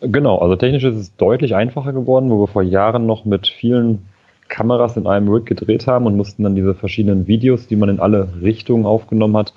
Genau, 0.00 0.38
also 0.38 0.54
technisch 0.56 0.84
ist 0.84 0.96
es 0.96 1.16
deutlich 1.16 1.54
einfacher 1.54 1.92
geworden, 1.92 2.30
wo 2.30 2.40
wir 2.40 2.46
vor 2.46 2.62
Jahren 2.62 3.06
noch 3.06 3.24
mit 3.24 3.48
vielen 3.48 4.06
Kameras 4.48 4.96
in 4.96 5.06
einem 5.06 5.28
Rig 5.28 5.46
gedreht 5.46 5.86
haben 5.86 6.06
und 6.06 6.16
mussten 6.16 6.42
dann 6.42 6.54
diese 6.54 6.74
verschiedenen 6.74 7.26
Videos, 7.26 7.66
die 7.66 7.76
man 7.76 7.88
in 7.88 8.00
alle 8.00 8.28
Richtungen 8.40 8.86
aufgenommen 8.86 9.36
hat, 9.36 9.52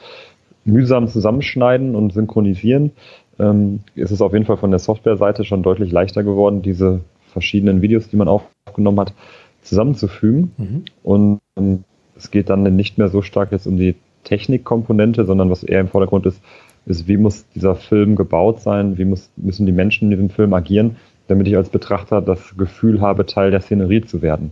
mühsam 0.65 1.07
zusammenschneiden 1.07 1.95
und 1.95 2.13
synchronisieren. 2.13 2.91
Ähm, 3.39 3.81
ist 3.95 4.11
es 4.11 4.21
auf 4.21 4.33
jeden 4.33 4.45
Fall 4.45 4.57
von 4.57 4.71
der 4.71 4.79
Softwareseite 4.79 5.45
schon 5.45 5.63
deutlich 5.63 5.91
leichter 5.91 6.23
geworden, 6.23 6.61
diese 6.61 7.01
verschiedenen 7.31 7.81
Videos, 7.81 8.09
die 8.09 8.17
man 8.17 8.27
aufgenommen 8.27 8.99
hat, 8.99 9.13
zusammenzufügen. 9.61 10.51
Mhm. 10.57 10.85
Und 11.03 11.39
ähm, 11.57 11.83
es 12.15 12.31
geht 12.31 12.49
dann 12.49 12.63
nicht 12.75 12.97
mehr 12.97 13.07
so 13.07 13.21
stark 13.21 13.51
jetzt 13.51 13.67
um 13.67 13.77
die 13.77 13.95
Technikkomponente, 14.23 15.25
sondern 15.25 15.49
was 15.49 15.63
eher 15.63 15.81
im 15.81 15.87
Vordergrund 15.87 16.25
ist, 16.25 16.41
ist, 16.85 17.07
wie 17.07 17.17
muss 17.17 17.45
dieser 17.55 17.75
Film 17.75 18.15
gebaut 18.15 18.61
sein, 18.61 18.97
wie 18.97 19.05
muss, 19.05 19.29
müssen 19.35 19.65
die 19.65 19.71
Menschen 19.71 20.05
in 20.05 20.09
diesem 20.11 20.29
Film 20.29 20.53
agieren, 20.53 20.97
damit 21.27 21.47
ich 21.47 21.55
als 21.55 21.69
Betrachter 21.69 22.21
das 22.21 22.55
Gefühl 22.57 23.01
habe, 23.01 23.25
Teil 23.25 23.51
der 23.51 23.61
Szenerie 23.61 24.01
zu 24.01 24.21
werden. 24.21 24.51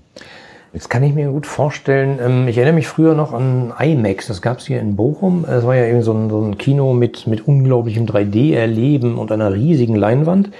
Jetzt 0.71 0.89
kann 0.89 1.01
ich 1.01 1.15
mir 1.15 1.29
gut 1.29 1.47
vorstellen, 1.47 2.19
ähm, 2.23 2.47
ich 2.47 2.57
erinnere 2.57 2.75
mich 2.75 2.87
früher 2.87 3.15
noch 3.15 3.33
an 3.33 3.73
IMAX, 3.79 4.27
das 4.27 4.41
gab 4.41 4.59
es 4.59 4.67
hier 4.67 4.79
in 4.79 4.95
Bochum. 4.95 5.43
Es 5.45 5.65
war 5.65 5.75
ja 5.75 5.85
eben 5.85 6.03
so 6.03 6.13
ein, 6.13 6.29
so 6.29 6.41
ein 6.41 6.59
Kino 6.59 6.93
mit, 6.93 7.25
mit 7.25 7.47
unglaublichem 7.47 8.05
3D-Erleben 8.05 9.17
und 9.17 9.31
einer 9.31 9.51
riesigen 9.51 9.95
Leinwand. 9.95 10.51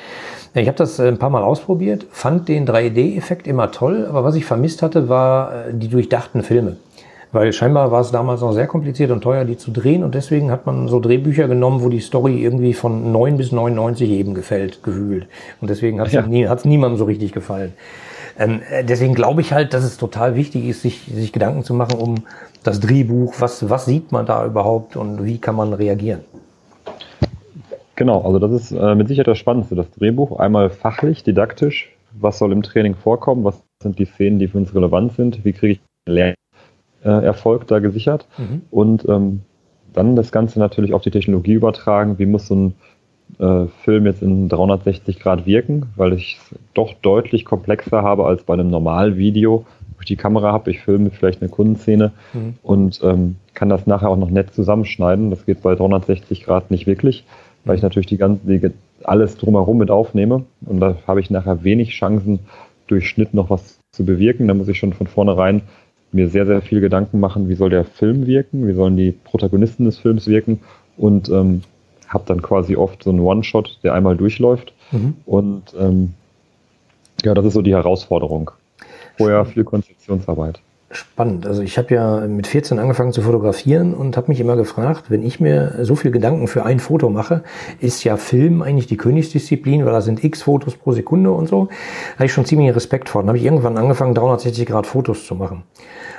Ich 0.55 0.67
habe 0.67 0.77
das 0.77 0.97
äh, 0.97 1.07
ein 1.07 1.19
paar 1.19 1.29
Mal 1.29 1.43
ausprobiert, 1.43 2.07
fand 2.09 2.49
den 2.49 2.67
3D-Effekt 2.67 3.47
immer 3.47 3.71
toll, 3.71 4.07
aber 4.09 4.23
was 4.23 4.33
ich 4.33 4.45
vermisst 4.45 4.81
hatte, 4.81 5.09
war 5.09 5.67
äh, 5.67 5.73
die 5.73 5.89
durchdachten 5.89 6.41
Filme. 6.41 6.77
Weil 7.31 7.53
scheinbar 7.53 7.91
war 7.91 8.01
es 8.01 8.11
damals 8.11 8.41
noch 8.41 8.53
sehr 8.53 8.65
kompliziert 8.65 9.11
und 9.11 9.21
teuer, 9.21 9.45
die 9.45 9.55
zu 9.55 9.69
drehen. 9.71 10.03
Und 10.03 10.15
deswegen 10.15 10.49
hat 10.49 10.65
man 10.65 10.87
so 10.87 10.99
Drehbücher 10.99 11.47
genommen, 11.47 11.83
wo 11.83 11.89
die 11.89 11.99
Story 11.99 12.41
irgendwie 12.41 12.73
von 12.73 13.11
9 13.11 13.37
bis 13.37 13.51
99 13.51 14.09
eben 14.09 14.33
gefällt, 14.33 14.81
gewühlt. 14.81 15.27
Und 15.61 15.69
deswegen 15.69 15.99
hat 15.99 16.07
es 16.07 16.13
ja. 16.13 16.23
nie, 16.23 16.47
niemandem 16.63 16.97
so 16.97 17.05
richtig 17.05 17.31
gefallen. 17.31 17.73
Ähm, 18.39 18.61
äh, 18.71 18.83
deswegen 18.83 19.13
glaube 19.13 19.41
ich 19.41 19.53
halt, 19.53 19.73
dass 19.73 19.83
es 19.83 19.97
total 19.97 20.35
wichtig 20.35 20.65
ist, 20.65 20.81
sich, 20.81 21.01
sich 21.13 21.31
Gedanken 21.31 21.63
zu 21.63 21.73
machen 21.75 21.99
um 21.99 22.15
das 22.63 22.79
Drehbuch. 22.79 23.35
Was, 23.39 23.69
was 23.69 23.85
sieht 23.85 24.11
man 24.11 24.25
da 24.25 24.45
überhaupt 24.45 24.95
und 24.95 25.23
wie 25.23 25.37
kann 25.37 25.55
man 25.55 25.73
reagieren? 25.73 26.21
Genau, 27.95 28.21
also 28.21 28.39
das 28.39 28.51
ist 28.51 28.71
äh, 28.71 28.95
mit 28.95 29.09
Sicherheit 29.09 29.27
das 29.27 29.37
Spannendste, 29.37 29.75
das 29.75 29.91
Drehbuch. 29.91 30.39
Einmal 30.39 30.69
fachlich, 30.69 31.23
didaktisch. 31.23 31.93
Was 32.13 32.39
soll 32.39 32.53
im 32.53 32.63
Training 32.63 32.95
vorkommen? 32.95 33.43
Was 33.43 33.61
sind 33.83 33.99
die 33.99 34.05
Szenen, 34.05 34.39
die 34.39 34.47
für 34.47 34.57
uns 34.57 34.73
relevant 34.73 35.13
sind? 35.13 35.43
Wie 35.43 35.53
kriege 35.53 35.73
ich 35.73 35.79
Lernen? 36.07 36.35
Äh, 37.03 37.09
Erfolg 37.09 37.67
da 37.67 37.79
gesichert. 37.79 38.27
Mhm. 38.37 38.61
Und 38.71 39.07
ähm, 39.07 39.41
dann 39.93 40.15
das 40.15 40.31
Ganze 40.31 40.59
natürlich 40.59 40.93
auf 40.93 41.01
die 41.01 41.11
Technologie 41.11 41.53
übertragen. 41.53 42.19
Wie 42.19 42.25
muss 42.25 42.47
so 42.47 42.55
ein 42.55 42.73
äh, 43.37 43.67
Film 43.83 44.05
jetzt 44.05 44.21
in 44.21 44.49
360 44.49 45.19
Grad 45.19 45.45
wirken, 45.45 45.87
weil 45.95 46.13
ich 46.13 46.39
es 46.41 46.59
doch 46.73 46.93
deutlich 47.01 47.45
komplexer 47.45 48.01
habe 48.01 48.25
als 48.25 48.43
bei 48.43 48.53
einem 48.53 48.69
Normalvideo, 48.69 49.65
wo 49.95 50.01
ich 50.01 50.07
die 50.07 50.15
Kamera 50.15 50.51
habe, 50.51 50.71
ich 50.71 50.79
filme 50.79 51.09
vielleicht 51.11 51.41
eine 51.41 51.49
Kundenszene 51.49 52.11
mhm. 52.33 52.55
und 52.63 52.99
ähm, 53.03 53.35
kann 53.53 53.69
das 53.69 53.87
nachher 53.87 54.09
auch 54.09 54.17
noch 54.17 54.29
nett 54.29 54.53
zusammenschneiden. 54.53 55.29
Das 55.29 55.45
geht 55.45 55.61
bei 55.61 55.75
360 55.75 56.43
Grad 56.43 56.71
nicht 56.71 56.87
wirklich, 56.87 57.25
weil 57.65 57.75
ich 57.75 57.81
mhm. 57.81 57.87
natürlich 57.87 58.07
die 58.07 58.17
ganze, 58.17 58.41
die, 58.45 58.71
alles 59.03 59.37
drumherum 59.37 59.77
mit 59.77 59.91
aufnehme 59.91 60.45
und 60.65 60.79
da 60.79 60.95
habe 61.07 61.19
ich 61.19 61.29
nachher 61.29 61.63
wenig 61.63 61.91
Chancen, 61.91 62.39
durch 62.87 63.07
Schnitt 63.07 63.35
noch 63.35 63.51
was 63.51 63.79
zu 63.91 64.03
bewirken. 64.03 64.47
Da 64.47 64.55
muss 64.55 64.67
ich 64.67 64.79
schon 64.79 64.93
von 64.93 65.05
vornherein 65.05 65.61
mir 66.11 66.29
sehr, 66.29 66.45
sehr 66.45 66.61
viel 66.61 66.81
Gedanken 66.81 67.19
machen, 67.19 67.49
wie 67.49 67.55
soll 67.55 67.69
der 67.69 67.85
Film 67.85 68.25
wirken, 68.25 68.67
wie 68.67 68.73
sollen 68.73 68.97
die 68.97 69.11
Protagonisten 69.11 69.85
des 69.85 69.97
Films 69.97 70.27
wirken 70.27 70.59
und 70.97 71.29
ähm, 71.29 71.61
habe 72.07 72.23
dann 72.27 72.41
quasi 72.41 72.75
oft 72.75 73.03
so 73.03 73.11
einen 73.11 73.19
One-Shot, 73.19 73.79
der 73.83 73.93
einmal 73.93 74.17
durchläuft. 74.17 74.73
Mhm. 74.91 75.15
Und 75.25 75.63
ähm, 75.77 76.13
ja, 77.23 77.33
das 77.33 77.45
ist 77.45 77.53
so 77.53 77.61
die 77.61 77.75
Herausforderung. 77.75 78.51
Vorher 79.17 79.45
viel 79.45 79.63
Konzeptionsarbeit. 79.63 80.59
Spannend. 80.91 81.45
Also 81.45 81.61
ich 81.61 81.77
habe 81.77 81.93
ja 81.93 82.21
mit 82.21 82.47
14 82.47 82.79
angefangen 82.79 83.13
zu 83.13 83.21
fotografieren 83.21 83.93
und 83.93 84.17
habe 84.17 84.29
mich 84.29 84.39
immer 84.39 84.55
gefragt, 84.55 85.05
wenn 85.09 85.21
ich 85.21 85.39
mir 85.39 85.75
so 85.81 85.95
viel 85.95 86.09
Gedanken 86.09 86.47
für 86.47 86.65
ein 86.65 86.79
Foto 86.79 87.11
mache, 87.11 87.43
ist 87.79 88.03
ja 88.03 88.17
Film 88.17 88.63
eigentlich 88.63 88.87
die 88.87 88.97
Königsdisziplin, 88.97 89.85
weil 89.85 89.93
da 89.93 90.01
sind 90.01 90.23
x 90.23 90.41
Fotos 90.41 90.75
pro 90.75 90.91
Sekunde 90.93 91.31
und 91.31 91.47
so. 91.47 91.65
Da 91.65 92.15
habe 92.15 92.25
ich 92.25 92.33
schon 92.33 92.45
ziemlich 92.45 92.75
Respekt 92.75 93.07
vor. 93.07 93.21
Dann 93.21 93.29
habe 93.29 93.37
ich 93.37 93.45
irgendwann 93.45 93.77
angefangen, 93.77 94.15
360 94.15 94.65
Grad 94.65 94.87
Fotos 94.87 95.27
zu 95.27 95.35
machen. 95.35 95.61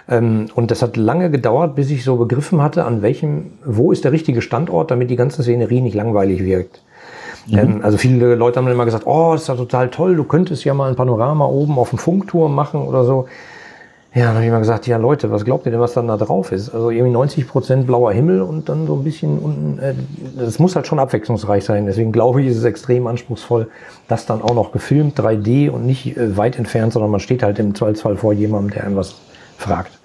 Ähm, 0.08 0.46
und 0.54 0.70
das 0.70 0.82
hat 0.82 0.96
lange 0.96 1.32
gedauert, 1.32 1.74
bis 1.74 1.90
ich 1.90 2.04
so 2.04 2.14
begriffen 2.14 2.62
hatte, 2.62 2.84
an 2.84 3.02
welchem, 3.02 3.52
wo 3.64 3.90
ist 3.90 4.04
der 4.04 4.12
richtige 4.12 4.40
Standort, 4.40 4.92
damit 4.92 5.10
die 5.10 5.16
ganze 5.16 5.42
Szenerie 5.42 5.80
nicht 5.80 5.94
langweilig 5.94 6.44
wirkt. 6.44 6.84
Mhm. 7.48 7.58
Ähm, 7.58 7.80
also 7.82 7.98
viele 7.98 8.36
Leute 8.36 8.60
haben 8.60 8.68
immer 8.68 8.84
gesagt, 8.84 9.06
oh, 9.08 9.34
ist 9.34 9.48
ja 9.48 9.56
total 9.56 9.90
toll, 9.90 10.14
du 10.14 10.22
könntest 10.22 10.64
ja 10.64 10.74
mal 10.74 10.90
ein 10.90 10.96
Panorama 10.96 11.46
oben 11.46 11.76
auf 11.76 11.90
dem 11.90 11.98
Funkturm 11.98 12.54
machen 12.54 12.82
oder 12.82 13.04
so. 13.04 13.26
Ja, 14.12 14.26
dann 14.26 14.34
habe 14.34 14.44
ich 14.44 14.50
mal 14.50 14.58
gesagt, 14.58 14.88
ja 14.88 14.96
Leute, 14.96 15.30
was 15.30 15.44
glaubt 15.44 15.66
ihr 15.66 15.72
denn, 15.72 15.80
was 15.80 15.92
dann 15.92 16.08
da 16.08 16.16
drauf 16.16 16.50
ist? 16.50 16.70
Also 16.70 16.90
irgendwie 16.90 17.12
90 17.12 17.46
Prozent 17.46 17.86
blauer 17.86 18.12
Himmel 18.12 18.42
und 18.42 18.68
dann 18.68 18.88
so 18.88 18.94
ein 18.96 19.04
bisschen 19.04 19.38
unten, 19.38 19.78
äh, 19.78 19.94
das 20.36 20.58
muss 20.58 20.74
halt 20.74 20.88
schon 20.88 20.98
abwechslungsreich 20.98 21.64
sein. 21.64 21.86
Deswegen 21.86 22.10
glaube 22.10 22.42
ich, 22.42 22.48
ist 22.48 22.56
es 22.56 22.64
extrem 22.64 23.06
anspruchsvoll, 23.06 23.68
das 24.08 24.26
dann 24.26 24.42
auch 24.42 24.54
noch 24.54 24.72
gefilmt, 24.72 25.18
3D 25.18 25.70
und 25.70 25.86
nicht 25.86 26.16
äh, 26.16 26.36
weit 26.36 26.58
entfernt, 26.58 26.92
sondern 26.92 27.12
man 27.12 27.20
steht 27.20 27.44
halt 27.44 27.60
im 27.60 27.72
Zweifelsfall 27.74 28.16
vor 28.16 28.32
jemandem, 28.32 28.72
der 28.72 28.84
einem 28.84 28.96
was 28.96 29.14
fragt. 29.56 29.96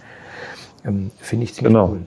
Ähm, 0.85 1.09
Finde 1.19 1.45
ich 1.45 1.55
ziemlich 1.55 1.73
genau. 1.73 1.89
cool. 1.89 2.01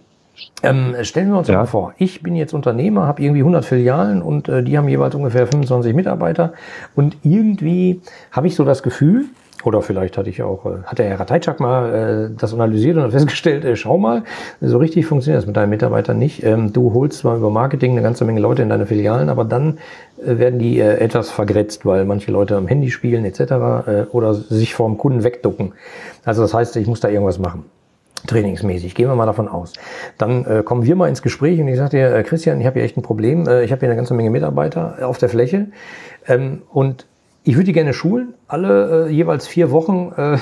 Ähm, 0.62 0.94
stellen 1.02 1.30
wir 1.30 1.38
uns 1.38 1.48
ja. 1.48 1.58
mal 1.58 1.66
vor, 1.66 1.94
ich 1.98 2.22
bin 2.22 2.36
jetzt 2.36 2.54
Unternehmer, 2.54 3.08
habe 3.08 3.22
irgendwie 3.22 3.40
100 3.40 3.64
Filialen 3.64 4.22
und 4.22 4.48
äh, 4.48 4.62
die 4.62 4.78
haben 4.78 4.88
jeweils 4.88 5.16
ungefähr 5.16 5.48
25 5.48 5.94
Mitarbeiter 5.94 6.52
und 6.94 7.16
irgendwie 7.24 8.02
habe 8.30 8.46
ich 8.46 8.54
so 8.54 8.64
das 8.64 8.84
Gefühl, 8.84 9.26
oder 9.64 9.82
vielleicht 9.82 10.16
hatte 10.16 10.30
ich 10.30 10.42
auch, 10.42 10.66
äh, 10.66 10.82
hat 10.84 10.98
der 10.98 11.06
Herr 11.06 11.20
Ratajczak 11.20 11.60
mal 11.60 12.30
äh, 12.30 12.36
das 12.36 12.54
analysiert 12.54 12.96
und 12.96 13.10
festgestellt, 13.10 13.64
äh, 13.64 13.76
schau 13.76 13.98
mal, 13.98 14.22
so 14.60 14.78
richtig 14.78 15.06
funktioniert 15.06 15.40
das 15.42 15.46
mit 15.46 15.56
deinen 15.56 15.70
Mitarbeitern 15.70 16.18
nicht. 16.18 16.44
Ähm, 16.44 16.72
du 16.72 16.94
holst 16.94 17.18
zwar 17.18 17.36
über 17.36 17.50
Marketing 17.50 17.92
eine 17.92 18.02
ganze 18.02 18.24
Menge 18.24 18.40
Leute 18.40 18.62
in 18.62 18.68
deine 18.68 18.86
Filialen, 18.86 19.28
aber 19.28 19.44
dann 19.44 19.78
äh, 20.24 20.38
werden 20.38 20.58
die 20.58 20.78
äh, 20.78 20.98
etwas 20.98 21.30
vergrätzt, 21.30 21.84
weil 21.84 22.04
manche 22.04 22.30
Leute 22.30 22.56
am 22.56 22.68
Handy 22.68 22.90
spielen 22.90 23.24
etc. 23.24 23.40
Äh, 23.40 24.06
oder 24.12 24.34
sich 24.34 24.74
vorm 24.74 24.96
Kunden 24.98 25.24
wegducken. 25.24 25.72
Also 26.24 26.42
das 26.42 26.54
heißt, 26.54 26.76
ich 26.76 26.86
muss 26.86 27.00
da 27.00 27.08
irgendwas 27.08 27.38
machen. 27.38 27.64
Trainingsmäßig, 28.26 28.94
gehen 28.94 29.08
wir 29.08 29.14
mal 29.14 29.26
davon 29.26 29.48
aus. 29.48 29.74
Dann 30.18 30.44
äh, 30.44 30.62
kommen 30.64 30.84
wir 30.84 30.96
mal 30.96 31.08
ins 31.08 31.22
Gespräch 31.22 31.60
und 31.60 31.68
ich 31.68 31.76
sage 31.76 31.90
dir, 31.90 32.14
äh, 32.14 32.22
Christian, 32.24 32.60
ich 32.60 32.66
habe 32.66 32.74
hier 32.74 32.84
echt 32.84 32.96
ein 32.96 33.02
Problem. 33.02 33.46
Äh, 33.46 33.64
ich 33.64 33.70
habe 33.70 33.80
hier 33.80 33.88
eine 33.88 33.96
ganze 33.96 34.14
Menge 34.14 34.30
Mitarbeiter 34.30 34.98
auf 35.02 35.18
der 35.18 35.28
Fläche 35.28 35.68
ähm, 36.26 36.62
und 36.72 37.06
ich 37.48 37.54
würde 37.54 37.64
die 37.64 37.72
gerne 37.72 37.94
schulen, 37.94 38.34
alle 38.46 39.06
äh, 39.06 39.10
jeweils 39.10 39.48
vier 39.48 39.70
Wochen. 39.70 40.12
Äh, 40.14 40.36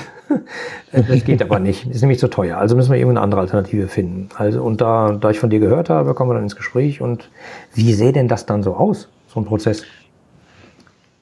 das 0.91 1.23
geht 1.23 1.41
aber 1.41 1.57
nicht, 1.59 1.87
ist 1.89 2.01
nämlich 2.01 2.19
zu 2.19 2.27
teuer. 2.27 2.57
Also 2.57 2.75
müssen 2.75 2.91
wir 2.91 2.97
irgendeine 2.97 3.21
andere 3.21 3.39
Alternative 3.39 3.87
finden. 3.87 4.27
Also 4.35 4.61
und 4.61 4.81
da, 4.81 5.13
da 5.13 5.29
ich 5.29 5.39
von 5.39 5.49
dir 5.49 5.59
gehört 5.59 5.89
habe, 5.89 6.13
kommen 6.13 6.29
wir 6.29 6.33
dann 6.33 6.43
ins 6.43 6.57
Gespräch. 6.57 6.99
Und 6.99 7.29
wie 7.73 7.93
sähe 7.93 8.11
denn 8.11 8.27
das 8.27 8.45
dann 8.45 8.61
so 8.61 8.75
aus, 8.75 9.07
so 9.27 9.39
ein 9.39 9.45
Prozess? 9.45 9.85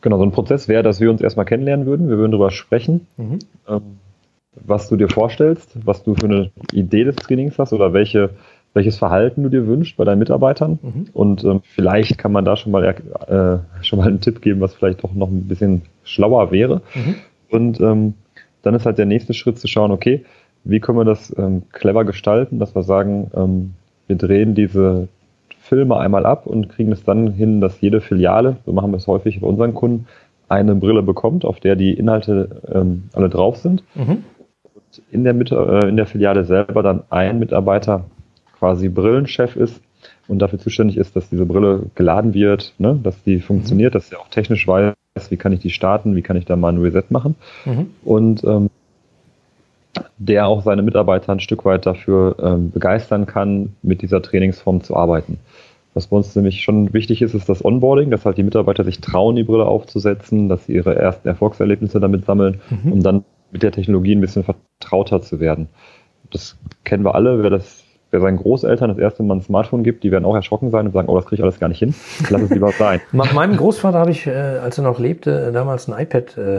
Genau, 0.01 0.17
so 0.17 0.23
ein 0.23 0.31
Prozess 0.31 0.67
wäre, 0.67 0.81
dass 0.81 0.99
wir 0.99 1.11
uns 1.11 1.21
erstmal 1.21 1.45
kennenlernen 1.45 1.85
würden. 1.85 2.09
Wir 2.09 2.17
würden 2.17 2.31
darüber 2.31 2.49
sprechen, 2.49 3.05
mhm. 3.17 3.37
ähm, 3.69 3.99
was 4.55 4.89
du 4.89 4.95
dir 4.95 5.07
vorstellst, 5.07 5.77
was 5.85 6.03
du 6.03 6.15
für 6.15 6.25
eine 6.25 6.51
Idee 6.71 7.03
des 7.03 7.17
Trainings 7.17 7.59
hast 7.59 7.73
oder 7.73 7.93
welche 7.93 8.31
welches 8.75 8.97
Verhalten 8.97 9.41
du 9.41 9.49
dir 9.49 9.65
wünschst 9.65 9.95
bei 9.95 10.03
deinen 10.03 10.19
Mitarbeitern. 10.19 10.79
Mhm. 10.81 11.07
Und 11.13 11.43
ähm, 11.45 11.61
vielleicht 11.63 12.17
kann 12.17 12.33
man 12.33 12.43
da 12.43 12.57
schon 12.57 12.73
mal, 12.73 12.83
äh, 12.83 13.83
schon 13.83 13.99
mal 13.99 14.07
einen 14.07 14.19
Tipp 14.19 14.41
geben, 14.41 14.59
was 14.59 14.75
vielleicht 14.75 15.03
doch 15.03 15.13
noch 15.13 15.29
ein 15.29 15.47
bisschen 15.47 15.83
schlauer 16.03 16.51
wäre. 16.51 16.81
Mhm. 16.93 17.15
Und 17.49 17.79
ähm, 17.79 18.13
dann 18.61 18.75
ist 18.75 18.85
halt 18.85 18.97
der 18.97 19.05
nächste 19.05 19.33
Schritt 19.33 19.57
zu 19.57 19.67
schauen, 19.67 19.91
okay, 19.91 20.25
wie 20.65 20.81
können 20.81 20.97
wir 20.97 21.05
das 21.05 21.33
ähm, 21.37 21.63
clever 21.71 22.03
gestalten, 22.03 22.59
dass 22.59 22.75
wir 22.75 22.83
sagen, 22.83 23.31
ähm, 23.33 23.73
wir 24.07 24.17
drehen 24.17 24.55
diese 24.55 25.07
Filme 25.61 25.97
einmal 25.97 26.25
ab 26.25 26.45
und 26.45 26.67
kriegen 26.67 26.91
es 26.91 27.03
dann 27.03 27.31
hin, 27.31 27.61
dass 27.61 27.79
jede 27.79 28.01
Filiale, 28.01 28.57
so 28.65 28.73
machen 28.73 28.91
wir 28.91 28.97
es 28.97 29.07
häufig 29.07 29.39
bei 29.39 29.47
unseren 29.47 29.73
Kunden, 29.73 30.07
eine 30.49 30.75
Brille 30.75 31.01
bekommt, 31.01 31.45
auf 31.45 31.59
der 31.61 31.75
die 31.75 31.93
Inhalte 31.93 32.61
ähm, 32.71 33.05
alle 33.13 33.29
drauf 33.29 33.57
sind. 33.57 33.83
Mhm. 33.95 34.23
Und 34.63 35.01
in 35.11 35.23
der, 35.23 35.33
Mitte, 35.33 35.55
äh, 35.55 35.87
in 35.87 35.95
der 35.95 36.07
Filiale 36.07 36.43
selber 36.43 36.83
dann 36.83 37.03
ein 37.09 37.39
Mitarbeiter 37.39 38.03
quasi 38.57 38.89
Brillenchef 38.89 39.55
ist 39.55 39.81
und 40.27 40.39
dafür 40.39 40.59
zuständig 40.59 40.97
ist, 40.97 41.15
dass 41.15 41.29
diese 41.29 41.45
Brille 41.45 41.83
geladen 41.95 42.33
wird, 42.33 42.73
ne, 42.77 42.99
dass 43.01 43.21
die 43.23 43.39
funktioniert, 43.39 43.93
mhm. 43.93 43.97
dass 43.97 44.11
er 44.11 44.19
auch 44.19 44.29
technisch 44.29 44.67
weiß, 44.67 44.93
wie 45.29 45.37
kann 45.37 45.53
ich 45.53 45.59
die 45.59 45.69
starten, 45.69 46.15
wie 46.15 46.21
kann 46.21 46.37
ich 46.37 46.45
da 46.45 46.55
mal 46.55 46.73
ein 46.73 46.81
Reset 46.81 47.05
machen. 47.09 47.35
Mhm. 47.65 47.87
Und 48.03 48.43
ähm, 48.43 48.69
der 50.17 50.47
auch 50.47 50.63
seine 50.63 50.81
Mitarbeiter 50.81 51.31
ein 51.31 51.39
Stück 51.39 51.63
weit 51.65 51.85
dafür 51.85 52.35
ähm, 52.41 52.71
begeistern 52.71 53.25
kann, 53.25 53.75
mit 53.81 54.01
dieser 54.01 54.21
Trainingsform 54.21 54.81
zu 54.83 54.95
arbeiten. 54.95 55.39
Was 55.93 56.07
bei 56.07 56.17
uns 56.17 56.35
nämlich 56.35 56.61
schon 56.61 56.93
wichtig 56.93 57.21
ist, 57.21 57.33
ist 57.33 57.47
das 57.47 57.63
Onboarding, 57.63 58.11
dass 58.11 58.25
halt 58.25 58.37
die 58.37 58.43
Mitarbeiter 58.43 58.83
sich 58.83 58.99
trauen, 58.99 59.37
die 59.37 59.43
Brille 59.43 59.65
aufzusetzen, 59.65 60.49
dass 60.49 60.65
sie 60.65 60.73
ihre 60.73 60.95
ersten 60.95 61.27
Erfolgserlebnisse 61.27 62.01
damit 62.01 62.25
sammeln, 62.25 62.59
mhm. 62.69 62.91
um 62.91 63.03
dann 63.03 63.23
mit 63.51 63.63
der 63.63 63.71
Technologie 63.71 64.13
ein 64.13 64.21
bisschen 64.21 64.43
vertrauter 64.43 65.21
zu 65.21 65.39
werden. 65.39 65.69
Das 66.31 66.57
kennen 66.83 67.05
wir 67.05 67.15
alle, 67.15 67.41
wer 67.41 67.49
das 67.49 67.84
wer 68.15 68.21
seinen 68.21 68.37
Großeltern 68.37 68.89
das 68.89 68.97
erste 68.97 69.23
Mal 69.23 69.35
ein 69.35 69.41
Smartphone 69.41 69.83
gibt, 69.83 70.05
die 70.05 70.11
werden 70.11 70.23
auch 70.23 70.35
erschrocken 70.35 70.71
sein 70.71 70.85
und 70.85 70.93
sagen, 70.93 71.09
oh, 71.09 71.15
das 71.15 71.25
kriege 71.25 71.41
ich 71.41 71.43
alles 71.43 71.59
gar 71.59 71.67
nicht 71.67 71.79
hin. 71.79 71.93
Lass 72.29 72.41
es 72.41 72.49
lieber 72.49 72.71
sein. 72.71 73.01
Meinem 73.11 73.57
Großvater 73.57 73.99
habe 73.99 74.11
ich, 74.11 74.25
äh, 74.25 74.31
als 74.31 74.77
er 74.77 74.85
noch 74.85 74.99
lebte, 74.99 75.51
damals 75.51 75.89
ein 75.89 75.99
iPad 76.01 76.37
äh, 76.37 76.57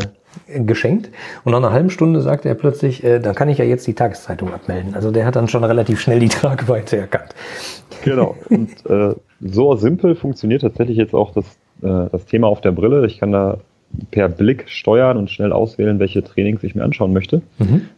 geschenkt 0.60 1.08
und 1.44 1.52
nach 1.52 1.58
einer 1.58 1.72
halben 1.72 1.88
Stunde 1.88 2.20
sagte 2.20 2.50
er 2.50 2.54
plötzlich, 2.54 3.02
äh, 3.02 3.20
dann 3.20 3.34
kann 3.34 3.48
ich 3.48 3.56
ja 3.56 3.64
jetzt 3.64 3.86
die 3.86 3.94
Tageszeitung 3.94 4.52
abmelden. 4.52 4.94
Also 4.94 5.10
der 5.10 5.25
hat 5.25 5.36
dann 5.36 5.48
schon 5.48 5.64
relativ 5.64 5.98
schnell 5.98 6.20
die 6.20 6.28
Tragweite 6.28 6.98
erkannt. 6.98 7.34
Genau. 8.04 8.36
Und 8.50 8.84
äh, 8.90 9.14
so 9.40 9.76
simpel 9.76 10.14
funktioniert 10.14 10.60
tatsächlich 10.60 10.98
jetzt 10.98 11.14
auch 11.14 11.32
das, 11.32 11.46
äh, 11.82 12.10
das 12.12 12.26
Thema 12.26 12.48
auf 12.48 12.60
der 12.60 12.72
Brille. 12.72 13.06
Ich 13.06 13.18
kann 13.18 13.32
da 13.32 13.58
per 14.10 14.28
Blick 14.28 14.68
steuern 14.68 15.16
und 15.16 15.30
schnell 15.30 15.52
auswählen, 15.52 15.98
welche 15.98 16.22
Trainings 16.22 16.62
ich 16.62 16.75
mir 16.75 16.84
anschauen 16.84 17.14
möchte. 17.14 17.40
Mhm. 17.58 17.88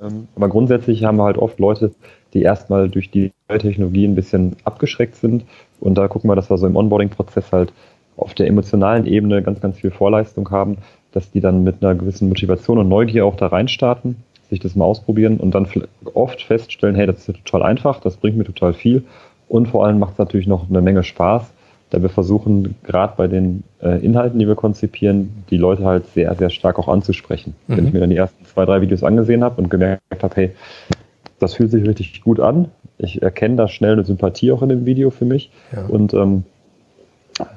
Ähm, 0.00 0.28
aber 0.36 0.48
grundsätzlich 0.48 1.04
haben 1.04 1.16
wir 1.16 1.24
halt 1.24 1.38
oft 1.38 1.58
Leute, 1.58 1.92
die 2.34 2.42
erstmal 2.42 2.88
durch 2.88 3.10
die 3.10 3.32
neue 3.48 3.58
Technologie 3.58 4.06
ein 4.06 4.14
bisschen 4.14 4.56
abgeschreckt 4.64 5.16
sind. 5.16 5.44
Und 5.80 5.96
da 5.96 6.08
gucken 6.08 6.28
wir, 6.30 6.36
dass 6.36 6.50
wir 6.50 6.58
so 6.58 6.66
im 6.66 6.76
Onboarding-Prozess 6.76 7.52
halt 7.52 7.72
auf 8.16 8.34
der 8.34 8.48
emotionalen 8.48 9.06
Ebene 9.06 9.42
ganz, 9.42 9.60
ganz 9.60 9.78
viel 9.78 9.90
Vorleistung 9.90 10.50
haben, 10.50 10.78
dass 11.12 11.30
die 11.30 11.40
dann 11.40 11.64
mit 11.64 11.82
einer 11.82 11.94
gewissen 11.94 12.28
Motivation 12.28 12.78
und 12.78 12.88
Neugier 12.88 13.24
auch 13.24 13.36
da 13.36 13.46
reinstarten, 13.46 14.16
sich 14.50 14.60
das 14.60 14.74
mal 14.74 14.84
ausprobieren 14.84 15.38
und 15.38 15.54
dann 15.54 15.66
oft 16.14 16.42
feststellen, 16.42 16.96
hey, 16.96 17.06
das 17.06 17.18
ist 17.18 17.28
ja 17.28 17.34
total 17.34 17.62
einfach, 17.62 18.00
das 18.00 18.16
bringt 18.16 18.36
mir 18.36 18.44
total 18.44 18.74
viel 18.74 19.04
und 19.48 19.68
vor 19.68 19.86
allem 19.86 19.98
macht 19.98 20.12
es 20.12 20.18
natürlich 20.18 20.46
noch 20.46 20.68
eine 20.68 20.82
Menge 20.82 21.04
Spaß, 21.04 21.52
da 21.90 22.02
wir 22.02 22.10
versuchen, 22.10 22.74
gerade 22.82 23.14
bei 23.16 23.28
den 23.28 23.62
äh, 23.82 24.04
Inhalten, 24.04 24.38
die 24.38 24.46
wir 24.46 24.56
konzipieren, 24.56 25.44
die 25.48 25.56
Leute 25.56 25.84
halt 25.84 26.06
sehr, 26.08 26.34
sehr 26.34 26.50
stark 26.50 26.78
auch 26.78 26.88
anzusprechen. 26.88 27.54
Mhm. 27.66 27.76
Wenn 27.76 27.86
ich 27.86 27.92
mir 27.94 28.00
dann 28.00 28.10
die 28.10 28.16
ersten 28.16 28.44
zwei, 28.44 28.66
drei 28.66 28.82
Videos 28.82 29.02
angesehen 29.02 29.42
habe 29.42 29.60
und 29.60 29.70
gemerkt 29.70 30.02
habe, 30.22 30.36
hey, 30.36 30.50
das 31.38 31.54
fühlt 31.54 31.70
sich 31.70 31.86
richtig 31.86 32.22
gut 32.22 32.40
an. 32.40 32.68
Ich 32.98 33.22
erkenne 33.22 33.56
da 33.56 33.68
schnell 33.68 33.92
eine 33.92 34.04
Sympathie 34.04 34.52
auch 34.52 34.62
in 34.62 34.68
dem 34.68 34.86
Video 34.86 35.10
für 35.10 35.24
mich 35.24 35.50
ja. 35.72 35.86
und 35.86 36.14
ähm, 36.14 36.44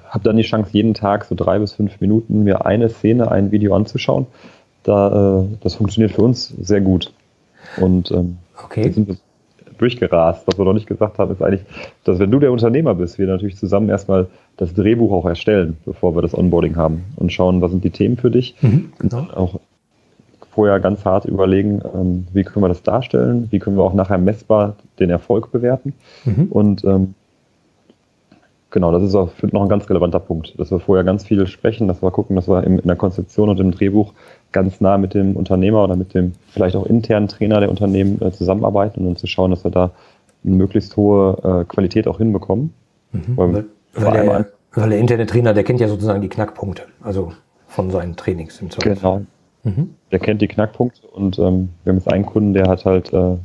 habe 0.07 0.23
dann 0.23 0.37
die 0.37 0.43
Chance, 0.43 0.69
jeden 0.73 0.93
Tag 0.93 1.25
so 1.25 1.35
drei 1.35 1.59
bis 1.59 1.73
fünf 1.73 1.99
Minuten 2.01 2.43
mir 2.43 2.65
eine 2.65 2.89
Szene, 2.89 3.31
ein 3.31 3.51
Video 3.51 3.75
anzuschauen. 3.75 4.27
Da, 4.83 5.41
äh, 5.41 5.45
das 5.61 5.75
funktioniert 5.75 6.11
für 6.11 6.21
uns 6.21 6.47
sehr 6.47 6.81
gut. 6.81 7.13
Und 7.77 8.11
ähm, 8.11 8.37
okay. 8.63 8.91
sind 8.91 9.07
wir 9.07 9.17
durchgerast. 9.77 10.47
Was 10.47 10.57
wir 10.57 10.65
noch 10.65 10.73
nicht 10.73 10.87
gesagt 10.87 11.17
haben, 11.17 11.31
ist 11.31 11.41
eigentlich, 11.41 11.65
dass 12.03 12.19
wenn 12.19 12.29
du 12.29 12.39
der 12.39 12.51
Unternehmer 12.51 12.93
bist, 12.95 13.17
wir 13.17 13.27
natürlich 13.27 13.57
zusammen 13.57 13.89
erstmal 13.89 14.27
das 14.57 14.73
Drehbuch 14.73 15.11
auch 15.11 15.25
erstellen, 15.25 15.77
bevor 15.85 16.15
wir 16.15 16.21
das 16.21 16.37
Onboarding 16.37 16.75
haben 16.75 17.05
und 17.15 17.33
schauen, 17.33 17.61
was 17.61 17.71
sind 17.71 17.83
die 17.83 17.89
Themen 17.89 18.17
für 18.17 18.29
dich. 18.29 18.55
Mhm, 18.61 18.93
genau. 18.99 19.27
Auch 19.33 19.59
vorher 20.51 20.79
ganz 20.79 21.05
hart 21.05 21.25
überlegen, 21.25 21.81
ähm, 21.95 22.27
wie 22.33 22.43
können 22.43 22.63
wir 22.63 22.69
das 22.69 22.83
darstellen, 22.83 23.47
wie 23.51 23.59
können 23.59 23.77
wir 23.77 23.83
auch 23.83 23.93
nachher 23.93 24.17
messbar 24.17 24.75
den 24.99 25.09
Erfolg 25.09 25.51
bewerten. 25.51 25.93
Mhm. 26.25 26.47
Und 26.49 26.83
ähm, 26.83 27.15
genau, 28.69 28.91
das 28.91 29.03
ist 29.03 29.15
auch 29.15 29.31
noch 29.51 29.63
ein 29.63 29.69
ganz 29.69 29.89
relevanter 29.89 30.19
Punkt, 30.19 30.59
dass 30.59 30.69
wir 30.69 30.79
vorher 30.79 31.05
ganz 31.05 31.23
viel 31.23 31.47
sprechen, 31.47 31.87
dass 31.87 32.01
wir 32.01 32.11
gucken, 32.11 32.35
dass 32.35 32.49
wir 32.49 32.63
in, 32.63 32.79
in 32.79 32.87
der 32.87 32.97
Konzeption 32.97 33.49
und 33.49 33.59
im 33.59 33.71
Drehbuch 33.71 34.13
ganz 34.51 34.81
nah 34.81 34.97
mit 34.97 35.13
dem 35.13 35.35
Unternehmer 35.37 35.83
oder 35.85 35.95
mit 35.95 36.13
dem 36.13 36.33
vielleicht 36.49 36.75
auch 36.75 36.85
internen 36.85 37.29
Trainer 37.29 37.61
der 37.61 37.69
Unternehmen 37.69 38.21
äh, 38.21 38.31
zusammenarbeiten 38.31 39.07
und 39.07 39.17
zu 39.17 39.27
schauen, 39.27 39.51
dass 39.51 39.63
wir 39.63 39.71
da 39.71 39.91
eine 40.43 40.55
möglichst 40.55 40.97
hohe 40.97 41.61
äh, 41.61 41.65
Qualität 41.65 42.07
auch 42.07 42.17
hinbekommen. 42.17 42.73
Mhm. 43.13 43.37
Weil, 43.37 43.65
weil, 43.93 44.11
der, 44.11 44.45
weil, 44.73 44.89
der, 44.89 44.99
interne 44.99 45.25
Trainer, 45.25 45.53
der 45.53 45.63
kennt 45.63 45.79
ja 45.79 45.87
sozusagen 45.87 46.21
die 46.21 46.29
Knackpunkte, 46.29 46.83
also 47.01 47.31
von 47.67 47.89
seinen 47.89 48.17
Trainings 48.17 48.59
im 48.61 48.69
Zweifel. 48.69 48.95
Genau, 48.95 49.21
Mhm. 49.63 49.95
Der 50.11 50.19
kennt 50.19 50.41
die 50.41 50.47
Knackpunkte 50.47 51.07
und 51.07 51.37
ähm, 51.39 51.69
wir 51.83 51.91
haben 51.91 51.97
jetzt 51.97 52.11
einen 52.11 52.25
Kunden, 52.25 52.53
der 52.53 52.67
hat 52.67 52.85
halt 52.85 53.13
äh, 53.13 53.37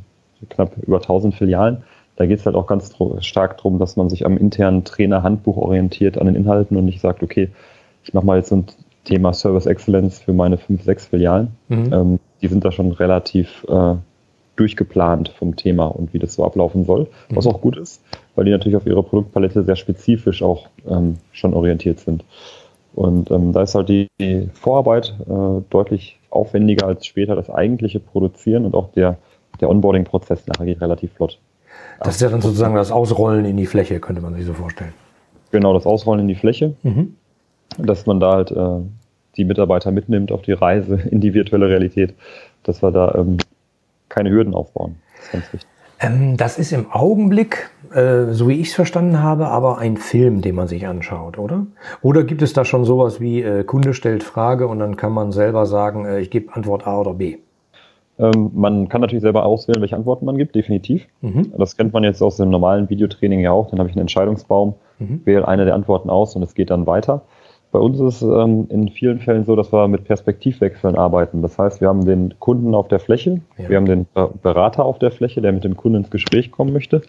knapp 0.49 0.77
über 0.81 0.97
1000 0.97 1.35
Filialen. 1.35 1.83
Da 2.15 2.25
geht 2.25 2.39
es 2.39 2.45
halt 2.45 2.55
auch 2.55 2.65
ganz 2.65 2.95
stark 3.19 3.57
darum, 3.57 3.77
dass 3.77 3.95
man 3.95 4.09
sich 4.09 4.25
am 4.25 4.37
internen 4.37 4.83
Trainer-Handbuch 4.83 5.57
orientiert 5.57 6.17
an 6.17 6.25
den 6.25 6.35
Inhalten 6.35 6.75
und 6.75 6.85
nicht 6.85 6.99
sagt, 6.99 7.21
okay, 7.21 7.49
ich 8.03 8.13
mache 8.13 8.25
mal 8.25 8.37
jetzt 8.37 8.49
so 8.49 8.55
ein 8.57 8.65
Thema 9.03 9.33
Service 9.33 9.67
Excellence 9.67 10.19
für 10.19 10.33
meine 10.33 10.57
fünf, 10.57 10.83
sechs 10.83 11.05
Filialen. 11.05 11.49
Mhm. 11.69 11.93
Ähm, 11.93 12.19
die 12.41 12.47
sind 12.47 12.65
da 12.65 12.71
schon 12.71 12.91
relativ 12.91 13.65
äh, 13.69 13.95
durchgeplant 14.55 15.29
vom 15.29 15.55
Thema 15.55 15.85
und 15.85 16.13
wie 16.13 16.19
das 16.19 16.33
so 16.33 16.43
ablaufen 16.43 16.83
soll, 16.85 17.07
was 17.29 17.45
mhm. 17.45 17.51
auch 17.51 17.61
gut 17.61 17.77
ist, 17.77 18.03
weil 18.35 18.45
die 18.45 18.51
natürlich 18.51 18.75
auf 18.75 18.87
ihre 18.87 19.03
Produktpalette 19.03 19.63
sehr 19.63 19.75
spezifisch 19.75 20.41
auch 20.41 20.67
ähm, 20.89 21.17
schon 21.31 21.53
orientiert 21.53 21.99
sind. 21.99 22.25
Und 22.97 23.29
ähm, 23.29 23.53
da 23.53 23.61
ist 23.61 23.75
halt 23.75 23.89
die, 23.89 24.07
die 24.19 24.49
Vorarbeit 24.55 25.13
äh, 25.29 25.61
deutlich 25.69 26.17
aufwendiger 26.31 26.87
als 26.87 27.05
später 27.05 27.35
das 27.35 27.47
eigentliche 27.47 27.99
Produzieren 27.99 28.65
und 28.65 28.73
auch 28.73 28.91
der, 28.93 29.19
der 29.61 29.69
Onboarding-Prozess 29.69 30.47
nachher 30.47 30.65
geht 30.65 30.81
relativ 30.81 31.13
flott. 31.13 31.37
Das 31.99 32.15
ist 32.15 32.21
ja 32.21 32.29
dann 32.29 32.41
sozusagen 32.41 32.73
das 32.73 32.91
Ausrollen 32.91 33.45
in 33.45 33.55
die 33.55 33.67
Fläche, 33.67 33.99
könnte 33.99 34.23
man 34.23 34.33
sich 34.33 34.47
so 34.47 34.53
vorstellen. 34.53 34.95
Genau, 35.51 35.75
das 35.75 35.85
Ausrollen 35.85 36.21
in 36.21 36.27
die 36.27 36.33
Fläche, 36.33 36.73
mhm. 36.81 37.15
dass 37.77 38.07
man 38.07 38.19
da 38.19 38.31
halt 38.31 38.49
äh, 38.49 38.79
die 39.37 39.45
Mitarbeiter 39.45 39.91
mitnimmt 39.91 40.31
auf 40.31 40.41
die 40.41 40.53
Reise 40.53 40.95
in 41.11 41.21
die 41.21 41.35
virtuelle 41.35 41.69
Realität, 41.69 42.15
dass 42.63 42.81
wir 42.81 42.89
da 42.89 43.13
ähm, 43.13 43.37
keine 44.09 44.31
Hürden 44.31 44.55
aufbauen. 44.55 44.95
Das 45.17 45.25
ist 45.25 45.31
ganz 45.33 45.53
wichtig. 45.53 45.69
Ähm, 45.99 46.37
das 46.37 46.59
ist 46.59 46.71
im 46.71 46.91
Augenblick, 46.91 47.69
äh, 47.93 48.31
so 48.31 48.47
wie 48.47 48.59
ich 48.59 48.69
es 48.69 48.75
verstanden 48.75 49.21
habe, 49.21 49.47
aber 49.47 49.79
ein 49.79 49.97
Film, 49.97 50.41
den 50.41 50.55
man 50.55 50.67
sich 50.67 50.87
anschaut, 50.87 51.37
oder? 51.37 51.65
Oder 52.01 52.23
gibt 52.23 52.41
es 52.41 52.53
da 52.53 52.65
schon 52.65 52.85
sowas 52.85 53.19
wie 53.19 53.41
äh, 53.41 53.63
Kunde 53.63 53.93
stellt 53.93 54.23
Frage 54.23 54.67
und 54.67 54.79
dann 54.79 54.95
kann 54.95 55.11
man 55.11 55.31
selber 55.31 55.65
sagen, 55.65 56.05
äh, 56.05 56.19
ich 56.19 56.29
gebe 56.29 56.53
Antwort 56.53 56.85
A 56.85 56.99
oder 56.99 57.13
B? 57.13 57.37
Ähm, 58.19 58.51
man 58.53 58.89
kann 58.89 59.01
natürlich 59.01 59.21
selber 59.21 59.45
auswählen, 59.45 59.81
welche 59.81 59.95
Antworten 59.95 60.25
man 60.25 60.37
gibt, 60.37 60.55
definitiv. 60.55 61.07
Mhm. 61.21 61.53
Das 61.57 61.77
kennt 61.77 61.93
man 61.93 62.03
jetzt 62.03 62.21
aus 62.21 62.37
dem 62.37 62.49
normalen 62.49 62.89
Videotraining 62.89 63.39
ja 63.39 63.51
auch. 63.51 63.69
Dann 63.69 63.79
habe 63.79 63.89
ich 63.89 63.95
einen 63.95 64.01
Entscheidungsbaum, 64.01 64.75
mhm. 64.99 65.21
wähle 65.25 65.47
eine 65.47 65.65
der 65.65 65.75
Antworten 65.75 66.09
aus 66.09 66.35
und 66.35 66.43
es 66.43 66.53
geht 66.53 66.69
dann 66.69 66.87
weiter. 66.87 67.21
Bei 67.77 67.83
uns 67.83 67.99
ist 67.99 68.23
es 68.23 68.23
ähm, 68.23 68.65
in 68.69 68.89
vielen 68.89 69.19
Fällen 69.19 69.45
so, 69.45 69.55
dass 69.55 69.71
wir 69.71 69.87
mit 69.87 70.03
Perspektivwechseln 70.03 70.95
arbeiten. 70.95 71.43
Das 71.43 71.59
heißt, 71.59 71.79
wir 71.79 71.89
haben 71.89 72.05
den 72.05 72.33
Kunden 72.39 72.73
auf 72.73 72.87
der 72.87 72.97
Fläche, 72.97 73.41
ja. 73.55 73.69
wir 73.69 73.77
haben 73.77 73.85
den 73.85 74.07
Berater 74.41 74.83
auf 74.83 74.97
der 74.97 75.11
Fläche, 75.11 75.41
der 75.41 75.51
mit 75.51 75.63
dem 75.63 75.77
Kunden 75.77 75.99
ins 75.99 76.09
Gespräch 76.09 76.51
kommen 76.51 76.73
möchte 76.73 77.03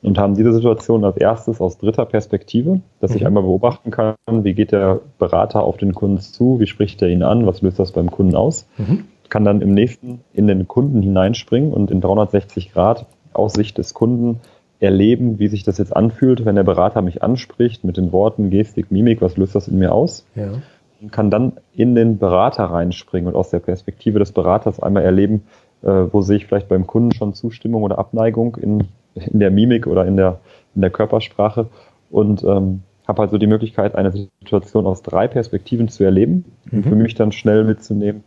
und 0.00 0.16
haben 0.16 0.34
diese 0.34 0.54
Situation 0.54 1.04
als 1.04 1.18
erstes 1.18 1.60
aus 1.60 1.76
dritter 1.76 2.06
Perspektive, 2.06 2.80
dass 3.00 3.10
mhm. 3.10 3.16
ich 3.18 3.26
einmal 3.26 3.42
beobachten 3.42 3.90
kann, 3.90 4.14
wie 4.30 4.54
geht 4.54 4.72
der 4.72 5.00
Berater 5.18 5.62
auf 5.62 5.76
den 5.76 5.92
Kunden 5.92 6.20
zu, 6.20 6.58
wie 6.58 6.66
spricht 6.66 7.02
er 7.02 7.08
ihn 7.08 7.22
an, 7.22 7.44
was 7.44 7.60
löst 7.60 7.78
das 7.78 7.92
beim 7.92 8.10
Kunden 8.10 8.36
aus. 8.36 8.66
Mhm. 8.78 9.04
Kann 9.28 9.44
dann 9.44 9.60
im 9.60 9.74
nächsten 9.74 10.20
in 10.32 10.46
den 10.46 10.68
Kunden 10.68 11.02
hineinspringen 11.02 11.74
und 11.74 11.90
in 11.90 12.00
360 12.00 12.72
Grad 12.72 13.04
aus 13.34 13.52
Sicht 13.52 13.76
des 13.76 13.92
Kunden 13.92 14.40
erleben, 14.80 15.38
wie 15.38 15.48
sich 15.48 15.62
das 15.62 15.78
jetzt 15.78 15.94
anfühlt, 15.94 16.44
wenn 16.44 16.56
der 16.56 16.64
Berater 16.64 17.02
mich 17.02 17.22
anspricht 17.22 17.84
mit 17.84 17.96
den 17.96 18.12
Worten 18.12 18.50
Gestik, 18.50 18.90
Mimik, 18.90 19.20
was 19.20 19.36
löst 19.36 19.54
das 19.54 19.68
in 19.68 19.78
mir 19.78 19.92
aus? 19.92 20.26
Ja. 20.34 20.52
Und 21.00 21.12
kann 21.12 21.30
dann 21.30 21.52
in 21.74 21.94
den 21.94 22.18
Berater 22.18 22.64
reinspringen 22.64 23.28
und 23.28 23.36
aus 23.36 23.50
der 23.50 23.60
Perspektive 23.60 24.18
des 24.18 24.32
Beraters 24.32 24.80
einmal 24.80 25.02
erleben, 25.02 25.44
äh, 25.82 25.88
wo 26.10 26.22
sehe 26.22 26.36
ich 26.36 26.46
vielleicht 26.46 26.68
beim 26.68 26.86
Kunden 26.86 27.12
schon 27.12 27.34
Zustimmung 27.34 27.82
oder 27.82 27.98
Abneigung 27.98 28.56
in, 28.56 28.88
in 29.14 29.38
der 29.38 29.50
Mimik 29.50 29.86
oder 29.86 30.06
in 30.06 30.16
der, 30.16 30.40
in 30.74 30.80
der 30.80 30.90
Körpersprache 30.90 31.66
und 32.10 32.42
ähm, 32.42 32.82
habe 33.06 33.22
also 33.22 33.38
die 33.38 33.46
Möglichkeit, 33.46 33.94
eine 33.94 34.12
Situation 34.12 34.86
aus 34.86 35.02
drei 35.02 35.28
Perspektiven 35.28 35.88
zu 35.88 36.04
erleben 36.04 36.44
mhm. 36.64 36.78
und 36.78 36.82
für 36.84 36.96
mich 36.96 37.14
dann 37.14 37.32
schnell 37.32 37.64
mitzunehmen, 37.64 38.24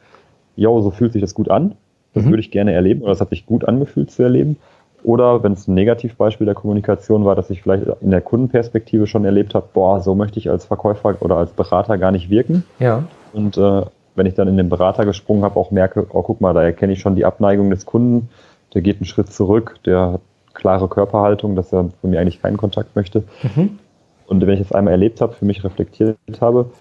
ja, 0.56 0.70
so 0.82 0.92
fühlt 0.92 1.14
sich 1.14 1.22
das 1.22 1.34
gut 1.34 1.50
an, 1.50 1.76
das 2.14 2.26
mhm. 2.26 2.30
würde 2.30 2.42
ich 2.42 2.52
gerne 2.52 2.74
erleben 2.74 3.02
oder 3.02 3.12
das 3.12 3.22
hat 3.22 3.30
sich 3.30 3.46
gut 3.46 3.66
angefühlt 3.66 4.12
zu 4.12 4.22
erleben 4.22 4.58
oder 5.04 5.44
wenn 5.44 5.54
es 5.54 5.68
ein 5.68 5.74
Negativbeispiel 5.74 6.46
der 6.46 6.56
Kommunikation 6.56 7.26
war, 7.26 7.36
dass 7.36 7.50
ich 7.50 7.62
vielleicht 7.62 7.86
in 8.02 8.12
der 8.12 8.22
Kundenperspektive 8.22 9.08
schon 9.08 9.26
erlebt 9.26 9.56
habe, 9.56 9.68
boah, 9.74 10.00
so 10.02 10.16
möchte 10.16 10.40
ich 10.40 10.50
als 10.50 10.66
Verkäufer 10.66 11.16
oder 11.20 11.38
als 11.38 11.52
Berater 11.52 11.98
gar 11.98 12.12
nicht 12.12 12.30
wirken. 12.30 12.64
Ja. 12.80 13.04
Und 13.34 13.58
äh, 13.58 13.82
wenn 14.16 14.26
ich 14.26 14.36
dann 14.36 14.48
in 14.48 14.58
den 14.58 14.70
Berater 14.70 15.06
gesprungen 15.06 15.44
habe, 15.44 15.60
auch 15.60 15.72
merke, 15.72 16.06
oh, 16.10 16.22
guck 16.22 16.42
mal, 16.42 16.54
da 16.54 16.64
erkenne 16.64 16.94
ich 16.94 17.00
schon 17.00 17.16
die 17.16 17.26
Abneigung 17.26 17.70
des 17.70 17.86
Kunden, 17.86 18.30
der 18.74 18.82
geht 18.82 18.98
einen 18.98 19.06
Schritt 19.06 19.32
zurück, 19.32 19.78
der 19.86 20.14
hat 20.14 20.22
klare 20.54 20.88
Körperhaltung, 20.88 21.56
dass 21.56 21.74
er 21.74 21.90
von 22.02 22.10
mir 22.10 22.20
eigentlich 22.20 22.42
keinen 22.42 22.58
Kontakt 22.58 22.96
möchte. 22.96 23.24
Mhm. 23.42 23.80
Und 24.28 24.42
wenn 24.42 24.54
ich 24.54 24.60
das 24.60 24.72
einmal 24.72 24.94
erlebt 24.94 25.20
habe, 25.22 25.34
für 25.34 25.46
mich 25.46 25.64
reflektiert 25.64 26.18
habe, 26.40 26.72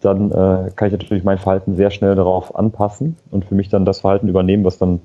dann 0.00 0.30
äh, 0.30 0.70
kann 0.74 0.88
ich 0.88 0.92
natürlich 0.92 1.24
mein 1.24 1.38
Verhalten 1.38 1.76
sehr 1.76 1.90
schnell 1.90 2.14
darauf 2.14 2.54
anpassen 2.56 3.16
und 3.30 3.44
für 3.44 3.54
mich 3.54 3.68
dann 3.68 3.84
das 3.84 4.00
Verhalten 4.00 4.28
übernehmen, 4.28 4.64
was 4.64 4.78
dann 4.78 5.00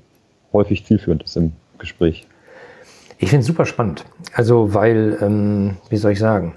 häufig 0.52 0.84
zielführend 0.84 1.22
ist 1.22 1.36
im 1.36 1.52
Gespräch. 1.78 2.26
Ich 3.20 3.30
finde 3.30 3.40
es 3.40 3.46
super 3.46 3.66
spannend. 3.66 4.04
Also, 4.32 4.74
weil, 4.74 5.18
ähm, 5.20 5.76
wie 5.90 5.96
soll 5.96 6.12
ich 6.12 6.20
sagen, 6.20 6.54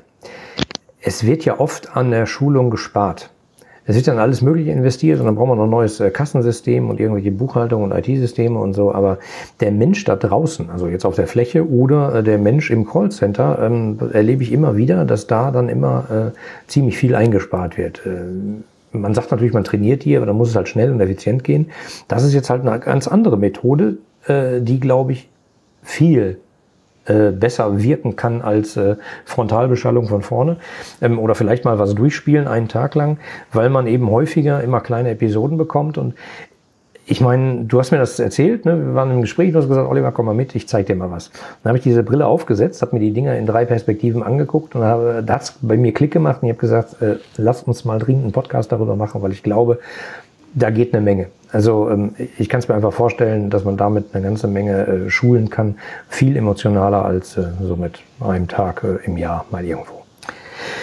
es 1.02 1.26
wird 1.26 1.43
ja 1.43 1.60
oft 1.60 1.95
an 1.97 2.12
der 2.12 2.28
Schulung 2.28 2.69
gespart. 2.69 3.32
Es 3.86 3.95
wird 3.95 4.08
dann 4.08 4.19
alles 4.19 4.43
Mögliche 4.43 4.71
investiert 4.71 5.19
und 5.19 5.26
dann 5.26 5.36
brauchen 5.36 5.50
wir 5.50 5.56
noch 5.56 5.63
ein 5.63 5.71
neues 5.71 6.00
äh, 6.00 6.12
Kassensystem 6.12 6.91
und 6.91 7.00
irgendwelche 7.00 7.32
Buchhaltung 7.32 7.82
und 7.82 7.91
IT-Systeme 7.91 8.60
und 8.60 8.74
so. 8.74 8.93
Aber 8.93 9.17
der 9.60 9.71
Mensch 9.71 10.04
da 10.04 10.15
draußen, 10.15 10.69
also 10.69 10.88
jetzt 10.88 11.04
auf 11.04 11.15
der 11.15 11.26
Fläche 11.26 11.67
oder 11.67 12.13
äh, 12.13 12.24
der 12.24 12.38
Mensch 12.38 12.69
im 12.69 12.86
Callcenter, 12.86 13.58
ähm, 13.60 13.97
erlebe 14.13 14.43
ich 14.43 14.52
immer 14.52 14.78
wieder, 14.78 15.04
dass 15.04 15.26
da 15.26 15.50
dann 15.50 15.67
immer 15.67 16.34
äh, 16.36 16.69
ziemlich 16.69 16.95
viel 16.95 17.15
eingespart 17.15 17.80
wird. 17.80 18.06
Äh, 18.06 18.95
man 18.95 19.15
sagt 19.15 19.32
natürlich, 19.32 19.54
man 19.54 19.63
trainiert 19.63 20.06
die, 20.06 20.15
aber 20.15 20.28
dann 20.28 20.38
muss 20.38 20.50
es 20.50 20.56
halt 20.56 20.67
schnell 20.67 20.91
und 20.91 21.02
effizient 21.02 21.43
gehen. 21.43 21.71
Das 22.08 22.24
ist 22.24 22.34
jetzt 22.34 22.52
halt 22.52 22.65
eine 22.65 22.80
ganz 22.80 23.08
andere 23.08 23.38
Methode, 23.38 23.97
äh, 24.28 24.62
die, 24.62 24.80
glaube 24.80 25.13
ich, 25.13 25.28
viel 25.82 26.38
äh, 27.06 27.32
besser 27.32 27.82
wirken 27.82 28.16
kann 28.16 28.42
als 28.42 28.78
äh, 28.78 28.96
Frontalbeschallung 29.26 30.08
von 30.08 30.22
vorne. 30.22 30.58
Ähm, 31.02 31.18
oder 31.20 31.36
vielleicht 31.36 31.66
mal 31.66 31.80
was 31.80 31.96
durchspielen 31.96 32.48
einen 32.48 32.68
Tag 32.68 32.96
lang, 32.96 33.18
weil 33.52 33.70
man 33.70 33.88
eben 33.88 34.10
häufiger 34.10 34.62
immer 34.62 34.82
kleine 34.82 35.10
Episoden 35.10 35.58
bekommt. 35.58 35.98
Und 35.98 36.14
ich 37.12 37.20
meine, 37.20 37.66
du 37.66 37.80
hast 37.80 37.92
mir 37.92 37.98
das 37.98 38.20
erzählt, 38.20 38.66
ne? 38.66 38.78
wir 38.78 38.94
waren 38.94 39.12
im 39.12 39.22
Gespräch, 39.22 39.52
du 39.52 39.58
hast 39.58 39.68
gesagt, 39.68 39.90
Oliver, 39.90 40.12
komm 40.12 40.28
mal 40.28 40.36
mit, 40.36 40.56
ich 40.56 40.68
zeig 40.68 40.86
dir 40.86 40.96
mal 40.96 41.12
was. 41.12 41.32
Dann 41.64 41.72
habe 41.72 41.78
ich 41.78 41.84
diese 41.84 42.04
Brille 42.04 42.26
aufgesetzt, 42.26 42.82
habe 42.82 42.96
mir 42.96 43.02
die 43.02 43.12
Dinger 43.12 43.36
in 43.36 43.46
drei 43.46 43.66
Perspektiven 43.66 44.24
angeguckt 44.24 44.76
und 44.76 44.84
habe, 44.84 45.24
da 45.26 45.34
hat's 45.34 45.58
bei 45.62 45.78
mir 45.78 45.94
Klick 45.94 46.12
gemacht 46.12 46.42
und 46.42 46.48
ich 46.48 46.54
habe 46.54 46.62
gesagt, 46.62 47.02
äh, 47.02 47.16
lass 47.38 47.64
uns 47.64 47.84
mal 47.84 48.00
dringend 48.00 48.24
einen 48.24 48.32
Podcast 48.32 48.72
darüber 48.72 48.96
machen, 48.96 49.22
weil 49.22 49.32
ich 49.32 49.44
glaube, 49.44 49.80
da 50.54 50.70
geht 50.70 50.94
eine 50.94 51.04
Menge. 51.04 51.28
Also 51.52 51.90
ähm, 51.90 52.16
ich 52.38 52.50
kann 52.50 52.60
es 52.60 52.68
mir 52.68 52.76
einfach 52.76 52.94
vorstellen, 52.94 53.50
dass 53.50 53.66
man 53.66 53.78
damit 53.78 54.14
eine 54.14 54.24
ganze 54.24 54.48
Menge 54.48 54.88
äh, 54.88 55.10
schulen 55.10 55.50
kann, 55.50 55.76
viel 56.08 56.38
emotionaler 56.38 57.04
als 57.04 57.38
äh, 57.38 57.48
so 57.62 57.76
mit 57.76 58.00
einem 58.20 58.48
Tag 58.48 58.84
äh, 58.84 59.06
im 59.06 59.18
Jahr 59.18 59.46
mal 59.52 59.64
irgendwo. 59.66 60.04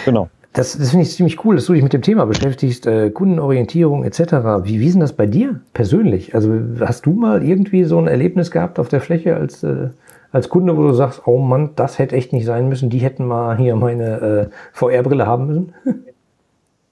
Genau. 0.05 0.29
Das, 0.53 0.77
das 0.77 0.89
finde 0.89 1.05
ich 1.05 1.15
ziemlich 1.15 1.43
cool, 1.45 1.55
dass 1.55 1.65
du 1.65 1.73
dich 1.73 1.83
mit 1.83 1.93
dem 1.93 2.01
Thema 2.01 2.25
beschäftigst, 2.25 2.87
äh, 2.87 3.11
Kundenorientierung 3.11 4.03
etc. 4.03 4.19
Wie, 4.63 4.79
wie 4.79 4.87
ist 4.87 4.93
denn 4.93 5.01
das 5.01 5.13
bei 5.13 5.27
dir 5.27 5.59
persönlich? 5.73 6.33
Also 6.33 6.53
hast 6.79 7.05
du 7.05 7.13
mal 7.13 7.43
irgendwie 7.43 7.83
so 7.83 7.99
ein 7.99 8.07
Erlebnis 8.07 8.49
gehabt 8.49 8.79
auf 8.79 8.89
der 8.89 8.99
Fläche 8.99 9.35
als, 9.35 9.63
äh, 9.63 9.89
als 10.31 10.49
Kunde, 10.49 10.75
wo 10.75 10.83
du 10.83 10.93
sagst, 10.93 11.21
oh 11.25 11.37
Mann, 11.37 11.71
das 11.75 11.99
hätte 11.99 12.15
echt 12.15 12.33
nicht 12.33 12.45
sein 12.45 12.67
müssen, 12.67 12.89
die 12.89 12.99
hätten 12.99 13.25
mal 13.25 13.57
hier 13.57 13.75
meine 13.75 14.49
äh, 14.49 14.49
VR-Brille 14.73 15.27
haben 15.27 15.47
müssen? 15.47 15.73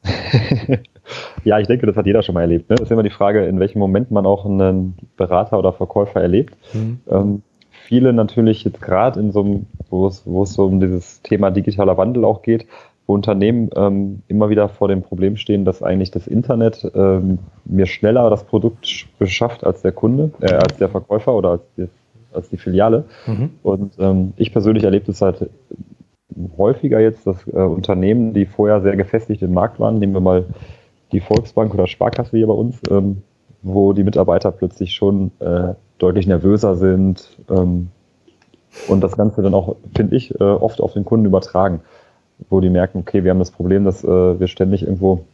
Ja, 1.43 1.60
ich 1.60 1.67
denke, 1.67 1.86
das 1.86 1.96
hat 1.96 2.06
jeder 2.06 2.22
schon 2.22 2.36
mal 2.36 2.41
erlebt. 2.41 2.70
Ne? 2.70 2.76
Das 2.76 2.86
ist 2.86 2.91
immer 2.91 3.04
die 3.04 3.10
Frage, 3.10 3.46
in 3.46 3.60
welchem 3.60 3.80
Moment 3.80 4.12
man 4.12 4.26
auch 4.26 4.46
einen 4.46 4.96
Berater 5.15 5.58
oder 5.60 5.74
Verkäufer 5.74 6.22
erlebt. 6.22 6.56
Mhm. 6.74 7.00
Ähm, 7.10 7.41
viele 7.72 8.13
natürlich 8.13 8.63
jetzt 8.63 8.82
gerade 8.82 9.20
in 9.20 9.32
so 9.32 9.41
einem, 9.41 9.65
wo 9.89 10.08
es, 10.08 10.24
wo 10.26 10.43
es 10.43 10.54
so 10.54 10.65
um 10.65 10.80
dieses 10.80 11.22
Thema 11.22 11.52
digitaler 11.52 11.98
Wandel 11.98 12.26
auch 12.26 12.41
geht, 12.41 12.65
wo 13.06 13.13
Unternehmen 13.13 13.70
ähm, 13.76 14.22
immer 14.28 14.50
wieder 14.50 14.67
vor 14.67 14.89
dem 14.89 15.02
Problem 15.02 15.38
stehen, 15.38 15.63
dass 15.63 15.82
eigentlich 15.82 16.12
das 16.12 16.28
Internet 16.28 16.91
ähm, 16.93 17.39
mir 17.63 17.86
schneller 17.86 18.30
das 18.30 18.43
Produkt 18.43 19.08
beschafft 19.17 19.65
als 19.65 19.82
der 19.82 19.93
Kunde, 19.93 20.32
äh, 20.41 20.52
als 20.52 20.78
der 20.78 20.89
Verkäufer 20.89 21.34
oder 21.34 21.52
als 21.52 21.62
die, 21.78 21.88
als 22.34 22.50
die 22.50 22.58
Filiale. 22.58 23.06
Mhm. 23.26 23.52
Und 23.63 23.93
ähm, 24.00 24.34
ich 24.36 24.52
persönlich 24.52 24.84
erlebe 24.84 25.10
es 25.10 25.22
halt 25.22 25.50
häufiger 26.58 27.00
jetzt, 27.00 27.26
dass 27.26 27.48
äh, 27.48 27.52
Unternehmen, 27.52 28.34
die 28.34 28.46
vorher 28.46 28.82
sehr 28.82 28.98
gefestigt 28.98 29.41
im 29.41 29.54
Markt 29.54 29.80
waren, 29.80 30.00
nehmen 30.00 30.13
wir 30.13 30.22
mal 30.22 30.46
die 31.12 31.20
Volksbank 31.20 31.74
oder 31.74 31.88
Sparkasse 31.88 32.38
hier 32.38 32.48
bei 32.48 32.54
uns, 32.54 32.80
ähm, 32.89 33.22
wo 33.62 33.93
die 33.93 34.04
Mitarbeiter 34.04 34.52
plötzlich 34.52 34.93
schon 34.93 35.32
äh, 35.39 35.74
deutlich 35.98 36.28
nervöser 36.28 36.76
sind 36.76 37.38
ähm, 37.50 37.88
und 38.88 39.02
das 39.02 39.17
Ganze 39.17 39.41
dann 39.41 39.54
auch, 39.54 39.76
finde 39.96 40.15
ich, 40.15 40.39
äh, 40.39 40.43
oft 40.43 40.82
auf 40.82 40.93
den 40.93 41.06
Kunden 41.06 41.26
übertragen, 41.26 41.82
wo 42.50 42.60
die 42.60 42.70
merken, 42.70 43.00
okay, 43.00 43.24
wir 43.24 43.32
haben 43.32 43.39
das 43.39 43.52
Problem, 43.52 43.84
dass 43.84 44.04
äh, 44.04 44.39
wir 44.39 44.48
ständig 44.48 44.84
irgendwo 44.84 45.26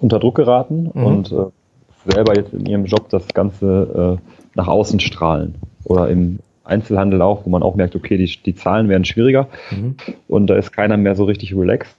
unter 0.00 0.18
Druck 0.18 0.36
geraten 0.36 0.90
mhm. 0.94 1.04
und 1.04 1.32
äh, 1.32 2.10
selber 2.10 2.36
jetzt 2.36 2.52
in 2.52 2.66
ihrem 2.66 2.84
Job 2.86 3.08
das 3.10 3.28
Ganze 3.28 4.18
äh, 4.18 4.30
nach 4.54 4.68
außen 4.68 5.00
strahlen 5.00 5.56
oder 5.84 6.08
im 6.08 6.38
Einzelhandel 6.64 7.22
auch, 7.22 7.44
wo 7.44 7.50
man 7.50 7.62
auch 7.62 7.74
merkt, 7.74 7.96
okay, 7.96 8.16
die, 8.16 8.30
die 8.44 8.54
Zahlen 8.54 8.88
werden 8.88 9.04
schwieriger 9.04 9.48
mhm. 9.70 9.96
und 10.28 10.46
da 10.46 10.56
ist 10.56 10.72
keiner 10.72 10.96
mehr 10.96 11.16
so 11.16 11.24
richtig 11.24 11.54
relaxed 11.54 11.96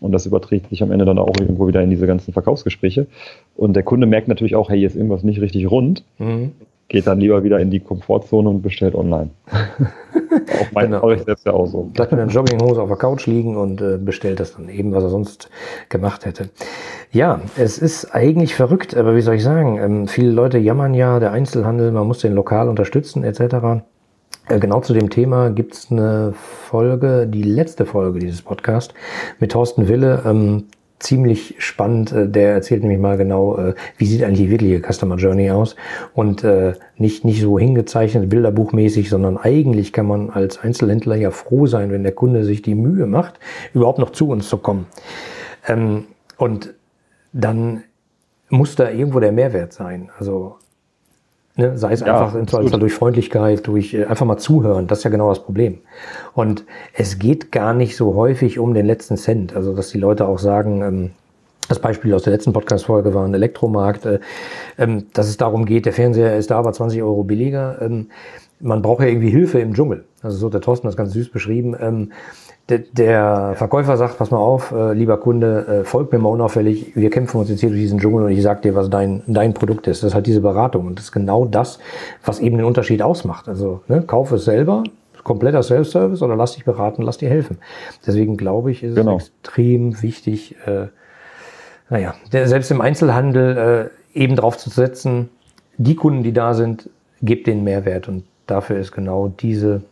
und 0.00 0.12
das 0.12 0.26
überträgt 0.26 0.70
sich 0.70 0.82
am 0.82 0.90
Ende 0.90 1.04
dann 1.04 1.18
auch 1.18 1.34
irgendwo 1.40 1.66
wieder 1.66 1.82
in 1.82 1.90
diese 1.90 2.06
ganzen 2.06 2.32
Verkaufsgespräche. 2.32 3.06
Und 3.56 3.74
der 3.74 3.82
Kunde 3.82 4.06
merkt 4.06 4.28
natürlich 4.28 4.56
auch, 4.56 4.70
hey, 4.70 4.78
hier 4.78 4.88
ist 4.88 4.96
irgendwas 4.96 5.22
nicht 5.22 5.40
richtig 5.40 5.70
rund. 5.70 6.04
Mhm. 6.18 6.52
geht 6.88 7.06
dann 7.06 7.20
lieber 7.20 7.44
wieder 7.44 7.60
in 7.60 7.70
die 7.70 7.80
Komfortzone 7.80 8.48
und 8.48 8.62
bestellt 8.62 8.94
online. 8.94 9.30
auch 9.50 10.72
mein 10.72 10.90
genau. 10.90 11.10
ich 11.10 11.22
selbst 11.22 11.44
ja 11.44 11.52
auch 11.52 11.66
so. 11.66 11.82
Bleibt 11.92 12.12
mit 12.12 12.20
einer 12.20 12.30
Jogginghose 12.30 12.80
auf 12.80 12.88
der 12.88 12.96
Couch 12.96 13.26
liegen 13.26 13.56
und 13.56 13.80
äh, 13.82 13.98
bestellt 13.98 14.40
das 14.40 14.54
dann 14.56 14.68
eben, 14.68 14.92
was 14.92 15.04
er 15.04 15.10
sonst 15.10 15.50
gemacht 15.90 16.24
hätte. 16.24 16.48
Ja, 17.10 17.40
es 17.56 17.78
ist 17.78 18.14
eigentlich 18.14 18.54
verrückt, 18.54 18.96
aber 18.96 19.16
wie 19.16 19.20
soll 19.20 19.34
ich 19.34 19.42
sagen, 19.42 19.78
ähm, 19.78 20.08
viele 20.08 20.30
Leute 20.30 20.58
jammern 20.58 20.94
ja, 20.94 21.20
der 21.20 21.32
Einzelhandel, 21.32 21.92
man 21.92 22.06
muss 22.06 22.20
den 22.20 22.34
lokal 22.34 22.68
unterstützen 22.68 23.24
etc. 23.24 23.84
Äh, 24.48 24.58
genau 24.58 24.80
zu 24.80 24.94
dem 24.94 25.10
Thema 25.10 25.50
gibt's 25.50 25.90
eine 25.90 26.32
Folge, 26.32 27.26
die 27.26 27.42
letzte 27.42 27.86
Folge 27.86 28.18
dieses 28.18 28.42
Podcasts 28.42 28.94
mit 29.38 29.52
Thorsten 29.52 29.88
Wille. 29.88 30.22
Ähm, 30.24 30.64
ziemlich 30.98 31.54
spannend. 31.58 32.12
Äh, 32.12 32.28
der 32.28 32.54
erzählt 32.54 32.82
nämlich 32.82 32.98
mal 32.98 33.16
genau, 33.16 33.56
äh, 33.56 33.74
wie 33.96 34.06
sieht 34.06 34.22
eigentlich 34.22 34.46
die 34.46 34.50
wirkliche 34.50 34.80
Customer 34.80 35.16
Journey 35.16 35.50
aus 35.50 35.76
und 36.14 36.44
äh, 36.44 36.72
nicht, 36.96 37.24
nicht 37.24 37.40
so 37.40 37.58
hingezeichnet, 37.58 38.28
bilderbuchmäßig, 38.28 39.10
sondern 39.10 39.36
eigentlich 39.36 39.92
kann 39.92 40.06
man 40.06 40.30
als 40.30 40.58
Einzelhändler 40.58 41.16
ja 41.16 41.30
froh 41.30 41.66
sein, 41.66 41.90
wenn 41.90 42.02
der 42.02 42.12
Kunde 42.12 42.44
sich 42.44 42.62
die 42.62 42.74
Mühe 42.74 43.06
macht, 43.06 43.38
überhaupt 43.74 43.98
noch 43.98 44.10
zu 44.10 44.28
uns 44.28 44.48
zu 44.48 44.58
kommen. 44.58 44.86
Ähm, 45.66 46.06
und 46.36 46.74
dann 47.32 47.84
muss 48.48 48.76
da 48.76 48.90
irgendwo 48.90 49.20
der 49.20 49.32
Mehrwert 49.32 49.72
sein. 49.72 50.10
Also 50.18 50.56
Ne? 51.58 51.76
Sei 51.76 51.92
es 51.92 52.00
ja, 52.00 52.06
einfach 52.06 52.40
Zweifelsfall 52.46 52.78
durch 52.78 52.94
Freundlichkeit, 52.94 53.66
durch 53.66 53.92
äh, 53.92 54.04
einfach 54.04 54.24
mal 54.24 54.36
zuhören. 54.36 54.86
Das 54.86 54.98
ist 54.98 55.04
ja 55.04 55.10
genau 55.10 55.28
das 55.28 55.42
Problem. 55.42 55.78
Und 56.32 56.64
es 56.94 57.18
geht 57.18 57.50
gar 57.50 57.74
nicht 57.74 57.96
so 57.96 58.14
häufig 58.14 58.60
um 58.60 58.74
den 58.74 58.86
letzten 58.86 59.16
Cent. 59.16 59.56
Also, 59.56 59.74
dass 59.74 59.90
die 59.90 59.98
Leute 59.98 60.28
auch 60.28 60.38
sagen, 60.38 60.82
ähm, 60.82 61.10
das 61.68 61.80
Beispiel 61.80 62.14
aus 62.14 62.22
der 62.22 62.32
letzten 62.32 62.52
Podcast-Folge 62.52 63.12
war 63.12 63.26
ein 63.26 63.34
Elektromarkt, 63.34 64.06
äh, 64.06 64.20
ähm, 64.78 65.06
dass 65.14 65.28
es 65.28 65.36
darum 65.36 65.64
geht, 65.64 65.84
der 65.84 65.92
Fernseher 65.92 66.36
ist 66.36 66.52
da, 66.52 66.58
aber 66.60 66.72
20 66.72 67.02
Euro 67.02 67.24
billiger. 67.24 67.82
Ähm, 67.82 68.06
man 68.60 68.80
braucht 68.80 69.02
ja 69.02 69.08
irgendwie 69.08 69.30
Hilfe 69.30 69.58
im 69.58 69.74
Dschungel. 69.74 70.04
Also 70.22 70.38
so 70.38 70.46
hat 70.46 70.54
der 70.54 70.60
Thorsten 70.60 70.86
das 70.86 70.96
ganz 70.96 71.12
süß 71.12 71.30
beschrieben. 71.30 71.76
Ähm, 71.80 72.12
der, 72.68 72.80
der 72.92 73.54
Verkäufer 73.56 73.96
sagt, 73.96 74.18
pass 74.18 74.30
mal 74.30 74.38
auf, 74.38 74.72
äh, 74.72 74.92
lieber 74.92 75.16
Kunde, 75.18 75.66
äh, 75.66 75.84
folg 75.84 76.12
mir 76.12 76.18
mal 76.18 76.28
unauffällig, 76.28 76.94
wir 76.94 77.08
kämpfen 77.08 77.38
uns 77.38 77.48
jetzt 77.48 77.60
hier 77.60 77.70
durch 77.70 77.80
diesen 77.80 77.98
Dschungel 77.98 78.24
und 78.24 78.30
ich 78.30 78.42
sag 78.42 78.60
dir, 78.62 78.74
was 78.74 78.90
dein, 78.90 79.22
dein 79.26 79.54
Produkt 79.54 79.86
ist. 79.86 80.02
Das 80.02 80.08
ist 80.08 80.14
halt 80.14 80.26
diese 80.26 80.42
Beratung 80.42 80.86
und 80.86 80.98
das 80.98 81.06
ist 81.06 81.12
genau 81.12 81.46
das, 81.46 81.78
was 82.24 82.40
eben 82.40 82.58
den 82.58 82.66
Unterschied 82.66 83.00
ausmacht. 83.00 83.48
Also 83.48 83.80
ne, 83.88 84.02
kauf 84.02 84.32
es 84.32 84.44
selber, 84.44 84.84
kompletter 85.24 85.62
Self-Service 85.62 86.20
oder 86.22 86.36
lass 86.36 86.54
dich 86.54 86.64
beraten, 86.64 87.02
lass 87.02 87.16
dir 87.16 87.30
helfen. 87.30 87.58
Deswegen 88.06 88.36
glaube 88.36 88.70
ich, 88.70 88.82
ist 88.82 88.96
genau. 88.96 89.16
es 89.16 89.28
extrem 89.42 90.02
wichtig, 90.02 90.56
äh, 90.66 90.88
naja, 91.88 92.14
der, 92.32 92.48
selbst 92.48 92.70
im 92.70 92.82
Einzelhandel 92.82 93.90
äh, 94.14 94.18
eben 94.18 94.36
drauf 94.36 94.58
zu 94.58 94.68
setzen, 94.68 95.30
die 95.78 95.94
Kunden, 95.94 96.22
die 96.22 96.32
da 96.32 96.52
sind, 96.52 96.90
gebt 97.22 97.46
den 97.46 97.64
Mehrwert 97.64 98.08
und 98.08 98.24
dafür 98.46 98.78
ist 98.78 98.92
genau 98.92 99.28
diese, 99.28 99.82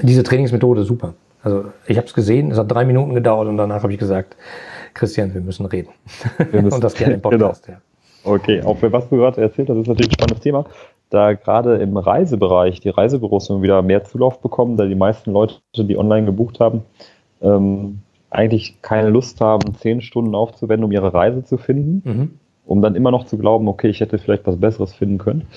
diese 0.00 0.22
Trainingsmethode 0.22 0.84
super. 0.84 1.14
Also 1.48 1.64
ich 1.86 1.96
habe 1.96 2.06
es 2.06 2.12
gesehen, 2.12 2.50
es 2.50 2.58
hat 2.58 2.70
drei 2.70 2.84
Minuten 2.84 3.14
gedauert 3.14 3.48
und 3.48 3.56
danach 3.56 3.82
habe 3.82 3.92
ich 3.92 3.98
gesagt, 3.98 4.36
Christian, 4.92 5.32
wir 5.32 5.40
müssen 5.40 5.64
reden. 5.64 5.88
Wir 6.50 6.60
müssen, 6.62 6.74
und 6.74 6.84
das 6.84 6.94
gerne 6.94 7.14
im 7.14 7.20
Podcast. 7.22 7.64
Genau. 7.64 7.78
Ja. 7.78 8.30
Okay, 8.30 8.62
auch 8.62 8.76
für 8.76 8.92
was 8.92 9.08
du 9.08 9.16
gerade 9.16 9.40
erzählt 9.40 9.70
hast, 9.70 9.78
ist 9.78 9.86
natürlich 9.86 10.10
ein 10.10 10.14
spannendes 10.14 10.40
Thema. 10.40 10.66
Da 11.08 11.32
gerade 11.32 11.76
im 11.76 11.96
Reisebereich 11.96 12.80
die 12.80 12.90
Reisebüros 12.90 13.48
wieder 13.62 13.80
mehr 13.80 14.04
Zulauf 14.04 14.42
bekommen, 14.42 14.76
da 14.76 14.84
die 14.84 14.94
meisten 14.94 15.32
Leute, 15.32 15.56
die 15.74 15.96
online 15.96 16.26
gebucht 16.26 16.60
haben, 16.60 16.82
ähm, 17.40 18.00
eigentlich 18.28 18.82
keine 18.82 19.08
Lust 19.08 19.40
haben, 19.40 19.74
zehn 19.76 20.02
Stunden 20.02 20.34
aufzuwenden, 20.34 20.84
um 20.84 20.92
ihre 20.92 21.14
Reise 21.14 21.44
zu 21.44 21.56
finden, 21.56 22.02
mhm. 22.04 22.37
Um 22.68 22.82
dann 22.82 22.94
immer 22.94 23.10
noch 23.10 23.24
zu 23.24 23.36
glauben, 23.36 23.66
okay, 23.66 23.88
ich 23.88 24.00
hätte 24.00 24.18
vielleicht 24.18 24.46
was 24.46 24.60
Besseres 24.60 24.94
finden 24.94 25.18
können 25.18 25.48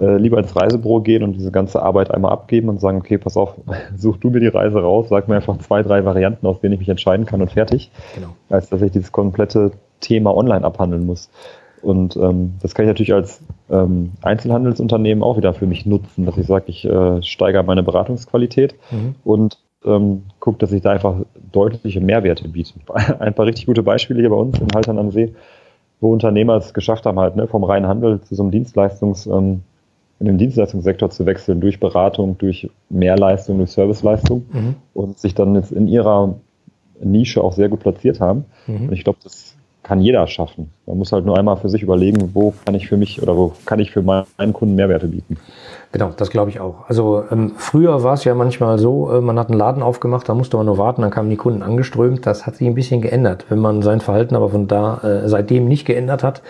äh, 0.00 0.16
lieber 0.16 0.38
ins 0.38 0.54
Reisebüro 0.56 1.00
gehen 1.00 1.22
und 1.22 1.34
diese 1.34 1.50
ganze 1.50 1.82
Arbeit 1.82 2.10
einmal 2.10 2.32
abgeben 2.32 2.68
und 2.68 2.80
sagen, 2.80 2.98
okay, 2.98 3.18
pass 3.18 3.36
auf, 3.36 3.54
such 3.96 4.18
du 4.18 4.30
mir 4.30 4.40
die 4.40 4.48
Reise 4.48 4.80
raus, 4.80 5.06
sag 5.08 5.28
mir 5.28 5.36
einfach 5.36 5.58
zwei, 5.58 5.82
drei 5.82 6.04
Varianten, 6.04 6.46
aus 6.46 6.60
denen 6.60 6.74
ich 6.74 6.80
mich 6.80 6.88
entscheiden 6.88 7.26
kann 7.26 7.42
und 7.42 7.50
fertig. 7.50 7.90
Genau. 8.14 8.28
Als 8.48 8.68
dass 8.68 8.82
ich 8.82 8.92
dieses 8.92 9.12
komplette 9.12 9.72
Thema 10.00 10.34
online 10.34 10.64
abhandeln 10.64 11.06
muss. 11.06 11.30
Und 11.82 12.16
ähm, 12.16 12.54
das 12.62 12.74
kann 12.74 12.84
ich 12.84 12.90
natürlich 12.90 13.12
als 13.12 13.42
ähm, 13.68 14.12
Einzelhandelsunternehmen 14.22 15.24
auch 15.24 15.36
wieder 15.36 15.52
für 15.52 15.66
mich 15.66 15.84
nutzen, 15.84 16.24
dass 16.24 16.38
ich 16.38 16.46
sage, 16.46 16.66
ich 16.68 16.84
äh, 16.84 17.22
steigere 17.22 17.64
meine 17.64 17.82
Beratungsqualität 17.82 18.76
mhm. 18.92 19.16
und 19.24 19.58
ähm, 19.84 20.22
gucke, 20.38 20.58
dass 20.58 20.70
ich 20.70 20.82
da 20.82 20.92
einfach 20.92 21.16
deutliche 21.50 22.00
Mehrwerte 22.00 22.48
biete. 22.48 22.74
Ein 23.18 23.34
paar 23.34 23.46
richtig 23.46 23.66
gute 23.66 23.82
Beispiele 23.82 24.20
hier 24.20 24.30
bei 24.30 24.36
uns 24.36 24.60
in 24.60 24.68
Haltern 24.72 24.98
am 24.98 25.10
See, 25.10 25.34
wo 26.02 26.12
Unternehmer 26.12 26.56
es 26.56 26.74
geschafft 26.74 27.06
haben, 27.06 27.18
halt 27.18 27.36
ne, 27.36 27.46
vom 27.46 27.64
reinen 27.64 27.86
Handel 27.86 28.20
zu 28.20 28.34
so 28.34 28.42
einem 28.42 28.52
Dienstleistungs- 28.52 29.26
ähm, 29.26 29.62
in 30.18 30.26
den 30.26 30.38
Dienstleistungssektor 30.38 31.10
zu 31.10 31.26
wechseln 31.26 31.60
durch 31.60 31.80
Beratung, 31.80 32.38
durch 32.38 32.70
Mehrleistung, 32.90 33.58
durch 33.58 33.72
Serviceleistung 33.72 34.46
mhm. 34.52 34.74
und 34.94 35.18
sich 35.18 35.34
dann 35.34 35.56
jetzt 35.56 35.72
in 35.72 35.88
ihrer 35.88 36.36
Nische 37.02 37.42
auch 37.42 37.52
sehr 37.52 37.68
gut 37.68 37.80
platziert 37.80 38.20
haben. 38.20 38.44
Mhm. 38.68 38.88
Und 38.88 38.92
ich 38.92 39.02
glaube, 39.02 39.18
das 39.24 39.56
kann 39.82 40.00
jeder 40.00 40.26
schaffen. 40.26 40.70
Man 40.86 40.98
muss 40.98 41.12
halt 41.12 41.26
nur 41.26 41.38
einmal 41.38 41.56
für 41.56 41.68
sich 41.68 41.82
überlegen, 41.82 42.30
wo 42.34 42.54
kann 42.64 42.74
ich 42.74 42.88
für 42.88 42.96
mich 42.96 43.22
oder 43.22 43.36
wo 43.36 43.52
kann 43.66 43.80
ich 43.80 43.90
für 43.90 44.02
meinen 44.02 44.52
Kunden 44.52 44.76
Mehrwerte 44.76 45.08
bieten. 45.08 45.36
Genau, 45.90 46.10
das 46.16 46.30
glaube 46.30 46.50
ich 46.50 46.60
auch. 46.60 46.88
Also 46.88 47.24
ähm, 47.30 47.52
früher 47.56 48.02
war 48.02 48.14
es 48.14 48.24
ja 48.24 48.34
manchmal 48.34 48.78
so, 48.78 49.12
äh, 49.12 49.20
man 49.20 49.38
hat 49.38 49.50
einen 49.50 49.58
Laden 49.58 49.82
aufgemacht, 49.82 50.28
da 50.28 50.34
musste 50.34 50.56
man 50.56 50.66
nur 50.66 50.78
warten, 50.78 51.02
dann 51.02 51.10
kamen 51.10 51.28
die 51.28 51.36
Kunden 51.36 51.62
angeströmt. 51.62 52.24
Das 52.24 52.46
hat 52.46 52.56
sich 52.56 52.66
ein 52.66 52.74
bisschen 52.74 53.02
geändert. 53.02 53.46
Wenn 53.48 53.58
man 53.58 53.82
sein 53.82 54.00
Verhalten 54.00 54.36
aber 54.36 54.48
von 54.48 54.68
da 54.68 54.98
äh, 55.02 55.28
seitdem 55.28 55.66
nicht 55.66 55.84
geändert 55.84 56.22
hat, 56.22 56.42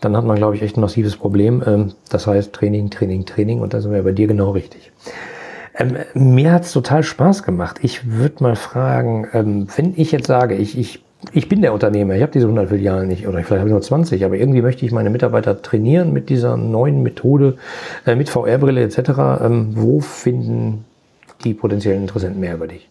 dann 0.00 0.16
hat 0.16 0.24
man, 0.24 0.36
glaube 0.36 0.56
ich, 0.56 0.62
echt 0.62 0.76
ein 0.76 0.82
massives 0.82 1.16
Problem. 1.16 1.62
Ähm, 1.66 1.92
das 2.10 2.26
heißt 2.26 2.52
Training, 2.52 2.90
Training, 2.90 3.24
Training 3.24 3.60
und 3.60 3.72
da 3.72 3.80
sind 3.80 3.92
wir 3.92 4.02
bei 4.02 4.12
dir 4.12 4.26
genau 4.26 4.50
richtig. 4.50 4.92
Ähm, 5.76 5.96
mir 6.14 6.52
hat's 6.52 6.72
total 6.72 7.02
Spaß 7.02 7.42
gemacht. 7.42 7.78
Ich 7.82 8.10
würde 8.10 8.42
mal 8.42 8.56
fragen, 8.56 9.28
ähm, 9.32 9.66
wenn 9.76 9.94
ich 9.96 10.12
jetzt 10.12 10.26
sage, 10.26 10.54
ich, 10.54 10.78
ich, 10.78 11.03
ich 11.32 11.48
bin 11.48 11.62
der 11.62 11.72
Unternehmer, 11.72 12.14
ich 12.14 12.22
habe 12.22 12.32
diese 12.32 12.46
100 12.46 12.68
Filialen 12.68 13.08
nicht 13.08 13.26
oder 13.26 13.38
vielleicht 13.38 13.60
habe 13.60 13.68
ich 13.68 13.72
nur 13.72 13.82
20, 13.82 14.24
aber 14.24 14.36
irgendwie 14.36 14.62
möchte 14.62 14.84
ich 14.84 14.92
meine 14.92 15.10
Mitarbeiter 15.10 15.62
trainieren 15.62 16.12
mit 16.12 16.28
dieser 16.28 16.56
neuen 16.56 17.02
Methode, 17.02 17.56
äh, 18.06 18.14
mit 18.14 18.28
VR-Brille 18.28 18.82
etc. 18.82 18.98
Ähm, 19.42 19.68
wo 19.72 20.00
finden 20.00 20.84
die 21.44 21.54
potenziellen 21.54 22.02
Interessenten 22.02 22.40
mehr 22.40 22.54
über 22.54 22.66
dich? 22.66 22.88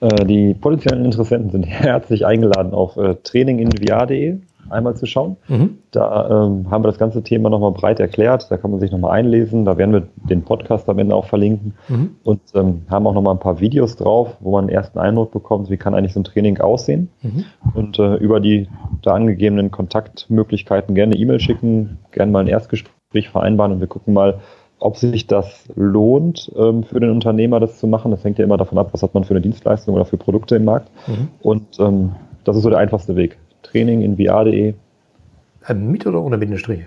Äh, 0.00 0.24
die 0.24 0.54
potenziellen 0.54 1.04
Interessenten 1.04 1.50
sind 1.50 1.62
herzlich 1.66 2.26
eingeladen 2.26 2.74
auf 2.74 2.96
äh, 2.96 3.14
traininginvr.de 3.22 4.38
einmal 4.70 4.94
zu 4.94 5.06
schauen. 5.06 5.36
Mhm. 5.48 5.78
Da 5.90 6.46
ähm, 6.46 6.70
haben 6.70 6.84
wir 6.84 6.88
das 6.88 6.98
ganze 6.98 7.22
Thema 7.22 7.50
nochmal 7.50 7.72
breit 7.72 8.00
erklärt. 8.00 8.50
Da 8.50 8.56
kann 8.56 8.70
man 8.70 8.80
sich 8.80 8.90
nochmal 8.90 9.12
einlesen. 9.12 9.64
Da 9.64 9.76
werden 9.76 9.92
wir 9.92 10.02
den 10.28 10.42
Podcast 10.42 10.88
am 10.88 10.98
Ende 10.98 11.14
auch 11.14 11.26
verlinken 11.26 11.74
mhm. 11.88 12.16
und 12.24 12.40
ähm, 12.54 12.82
haben 12.90 13.06
auch 13.06 13.14
nochmal 13.14 13.34
ein 13.34 13.40
paar 13.40 13.60
Videos 13.60 13.96
drauf, 13.96 14.36
wo 14.40 14.52
man 14.52 14.64
einen 14.64 14.70
ersten 14.70 14.98
Eindruck 14.98 15.32
bekommt, 15.32 15.70
wie 15.70 15.76
kann 15.76 15.94
eigentlich 15.94 16.12
so 16.14 16.20
ein 16.20 16.24
Training 16.24 16.58
aussehen. 16.60 17.10
Mhm. 17.22 17.44
Und 17.74 17.98
äh, 17.98 18.16
über 18.16 18.40
die 18.40 18.68
da 19.02 19.14
angegebenen 19.14 19.70
Kontaktmöglichkeiten 19.70 20.94
gerne 20.94 21.16
E-Mail 21.16 21.40
schicken, 21.40 21.98
gerne 22.10 22.32
mal 22.32 22.40
ein 22.40 22.48
Erstgespräch 22.48 23.28
vereinbaren 23.30 23.72
und 23.72 23.80
wir 23.80 23.86
gucken 23.86 24.14
mal, 24.14 24.40
ob 24.82 24.96
sich 24.96 25.28
das 25.28 25.64
lohnt 25.76 26.50
ähm, 26.56 26.82
für 26.82 26.98
den 26.98 27.10
Unternehmer, 27.10 27.60
das 27.60 27.78
zu 27.78 27.86
machen. 27.86 28.10
Das 28.10 28.24
hängt 28.24 28.38
ja 28.38 28.44
immer 28.44 28.56
davon 28.56 28.78
ab, 28.78 28.88
was 28.92 29.02
hat 29.02 29.14
man 29.14 29.24
für 29.24 29.34
eine 29.34 29.40
Dienstleistung 29.40 29.94
oder 29.94 30.04
für 30.04 30.16
Produkte 30.16 30.56
im 30.56 30.64
Markt. 30.64 30.90
Mhm. 31.06 31.28
Und 31.40 31.78
ähm, 31.78 32.12
das 32.44 32.56
ist 32.56 32.64
so 32.64 32.70
der 32.70 32.80
einfachste 32.80 33.14
Weg. 33.14 33.38
Training 33.62 34.02
in 34.02 34.16
VR.de. 34.16 34.74
Äh, 35.66 35.74
mit 35.74 36.06
oder 36.06 36.20
ohne 36.20 36.38
Bindestriche? 36.38 36.86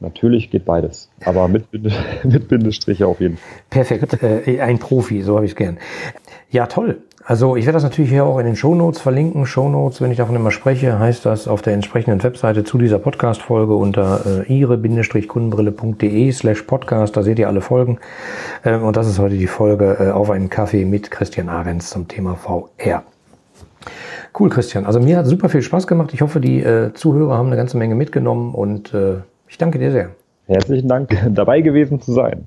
Natürlich 0.00 0.50
geht 0.50 0.64
beides, 0.64 1.10
aber 1.24 1.48
mit, 1.48 1.64
mit 2.24 2.48
Bindestriche 2.48 3.06
auf 3.06 3.20
jeden 3.20 3.36
Fall. 3.36 3.48
Perfekt, 3.68 4.22
äh, 4.22 4.60
ein 4.60 4.78
Profi, 4.78 5.22
so 5.22 5.34
habe 5.36 5.44
ich 5.44 5.52
es 5.52 5.56
gern. 5.56 5.78
Ja, 6.50 6.66
toll. 6.66 7.02
Also 7.28 7.56
ich 7.56 7.66
werde 7.66 7.76
das 7.76 7.82
natürlich 7.82 8.10
hier 8.10 8.24
auch 8.24 8.38
in 8.38 8.46
den 8.46 8.56
Shownotes 8.56 9.02
verlinken. 9.02 9.44
Shownotes, 9.44 10.00
wenn 10.00 10.10
ich 10.10 10.16
davon 10.16 10.34
immer 10.34 10.50
spreche, 10.50 10.98
heißt 10.98 11.26
das 11.26 11.46
auf 11.46 11.60
der 11.60 11.74
entsprechenden 11.74 12.22
Webseite 12.22 12.64
zu 12.64 12.78
dieser 12.78 12.98
Podcast-Folge 12.98 13.74
unter 13.74 14.44
äh, 14.48 14.50
ihre-kundenbrille.de 14.50 16.32
slash 16.32 16.62
podcast. 16.62 17.18
Da 17.18 17.22
seht 17.22 17.38
ihr 17.38 17.48
alle 17.48 17.60
Folgen. 17.60 17.98
Ähm, 18.64 18.82
und 18.82 18.96
das 18.96 19.06
ist 19.06 19.18
heute 19.18 19.36
die 19.36 19.46
Folge 19.46 19.98
äh, 20.00 20.10
auf 20.10 20.30
einen 20.30 20.48
Kaffee 20.48 20.86
mit 20.86 21.10
Christian 21.10 21.50
Ahrens 21.50 21.90
zum 21.90 22.08
Thema 22.08 22.34
VR. 22.34 23.04
Cool, 24.38 24.50
Christian. 24.50 24.86
Also 24.86 25.00
mir 25.00 25.18
hat 25.18 25.26
super 25.26 25.48
viel 25.48 25.62
Spaß 25.62 25.86
gemacht. 25.86 26.10
Ich 26.12 26.22
hoffe, 26.22 26.40
die 26.40 26.62
äh, 26.62 26.92
Zuhörer 26.94 27.36
haben 27.36 27.46
eine 27.46 27.56
ganze 27.56 27.76
Menge 27.76 27.94
mitgenommen 27.94 28.54
und 28.54 28.94
äh, 28.94 29.16
ich 29.48 29.58
danke 29.58 29.78
dir 29.78 29.92
sehr. 29.92 30.10
Herzlichen 30.46 30.88
Dank, 30.88 31.16
dabei 31.30 31.60
gewesen 31.60 32.00
zu 32.00 32.12
sein. 32.12 32.46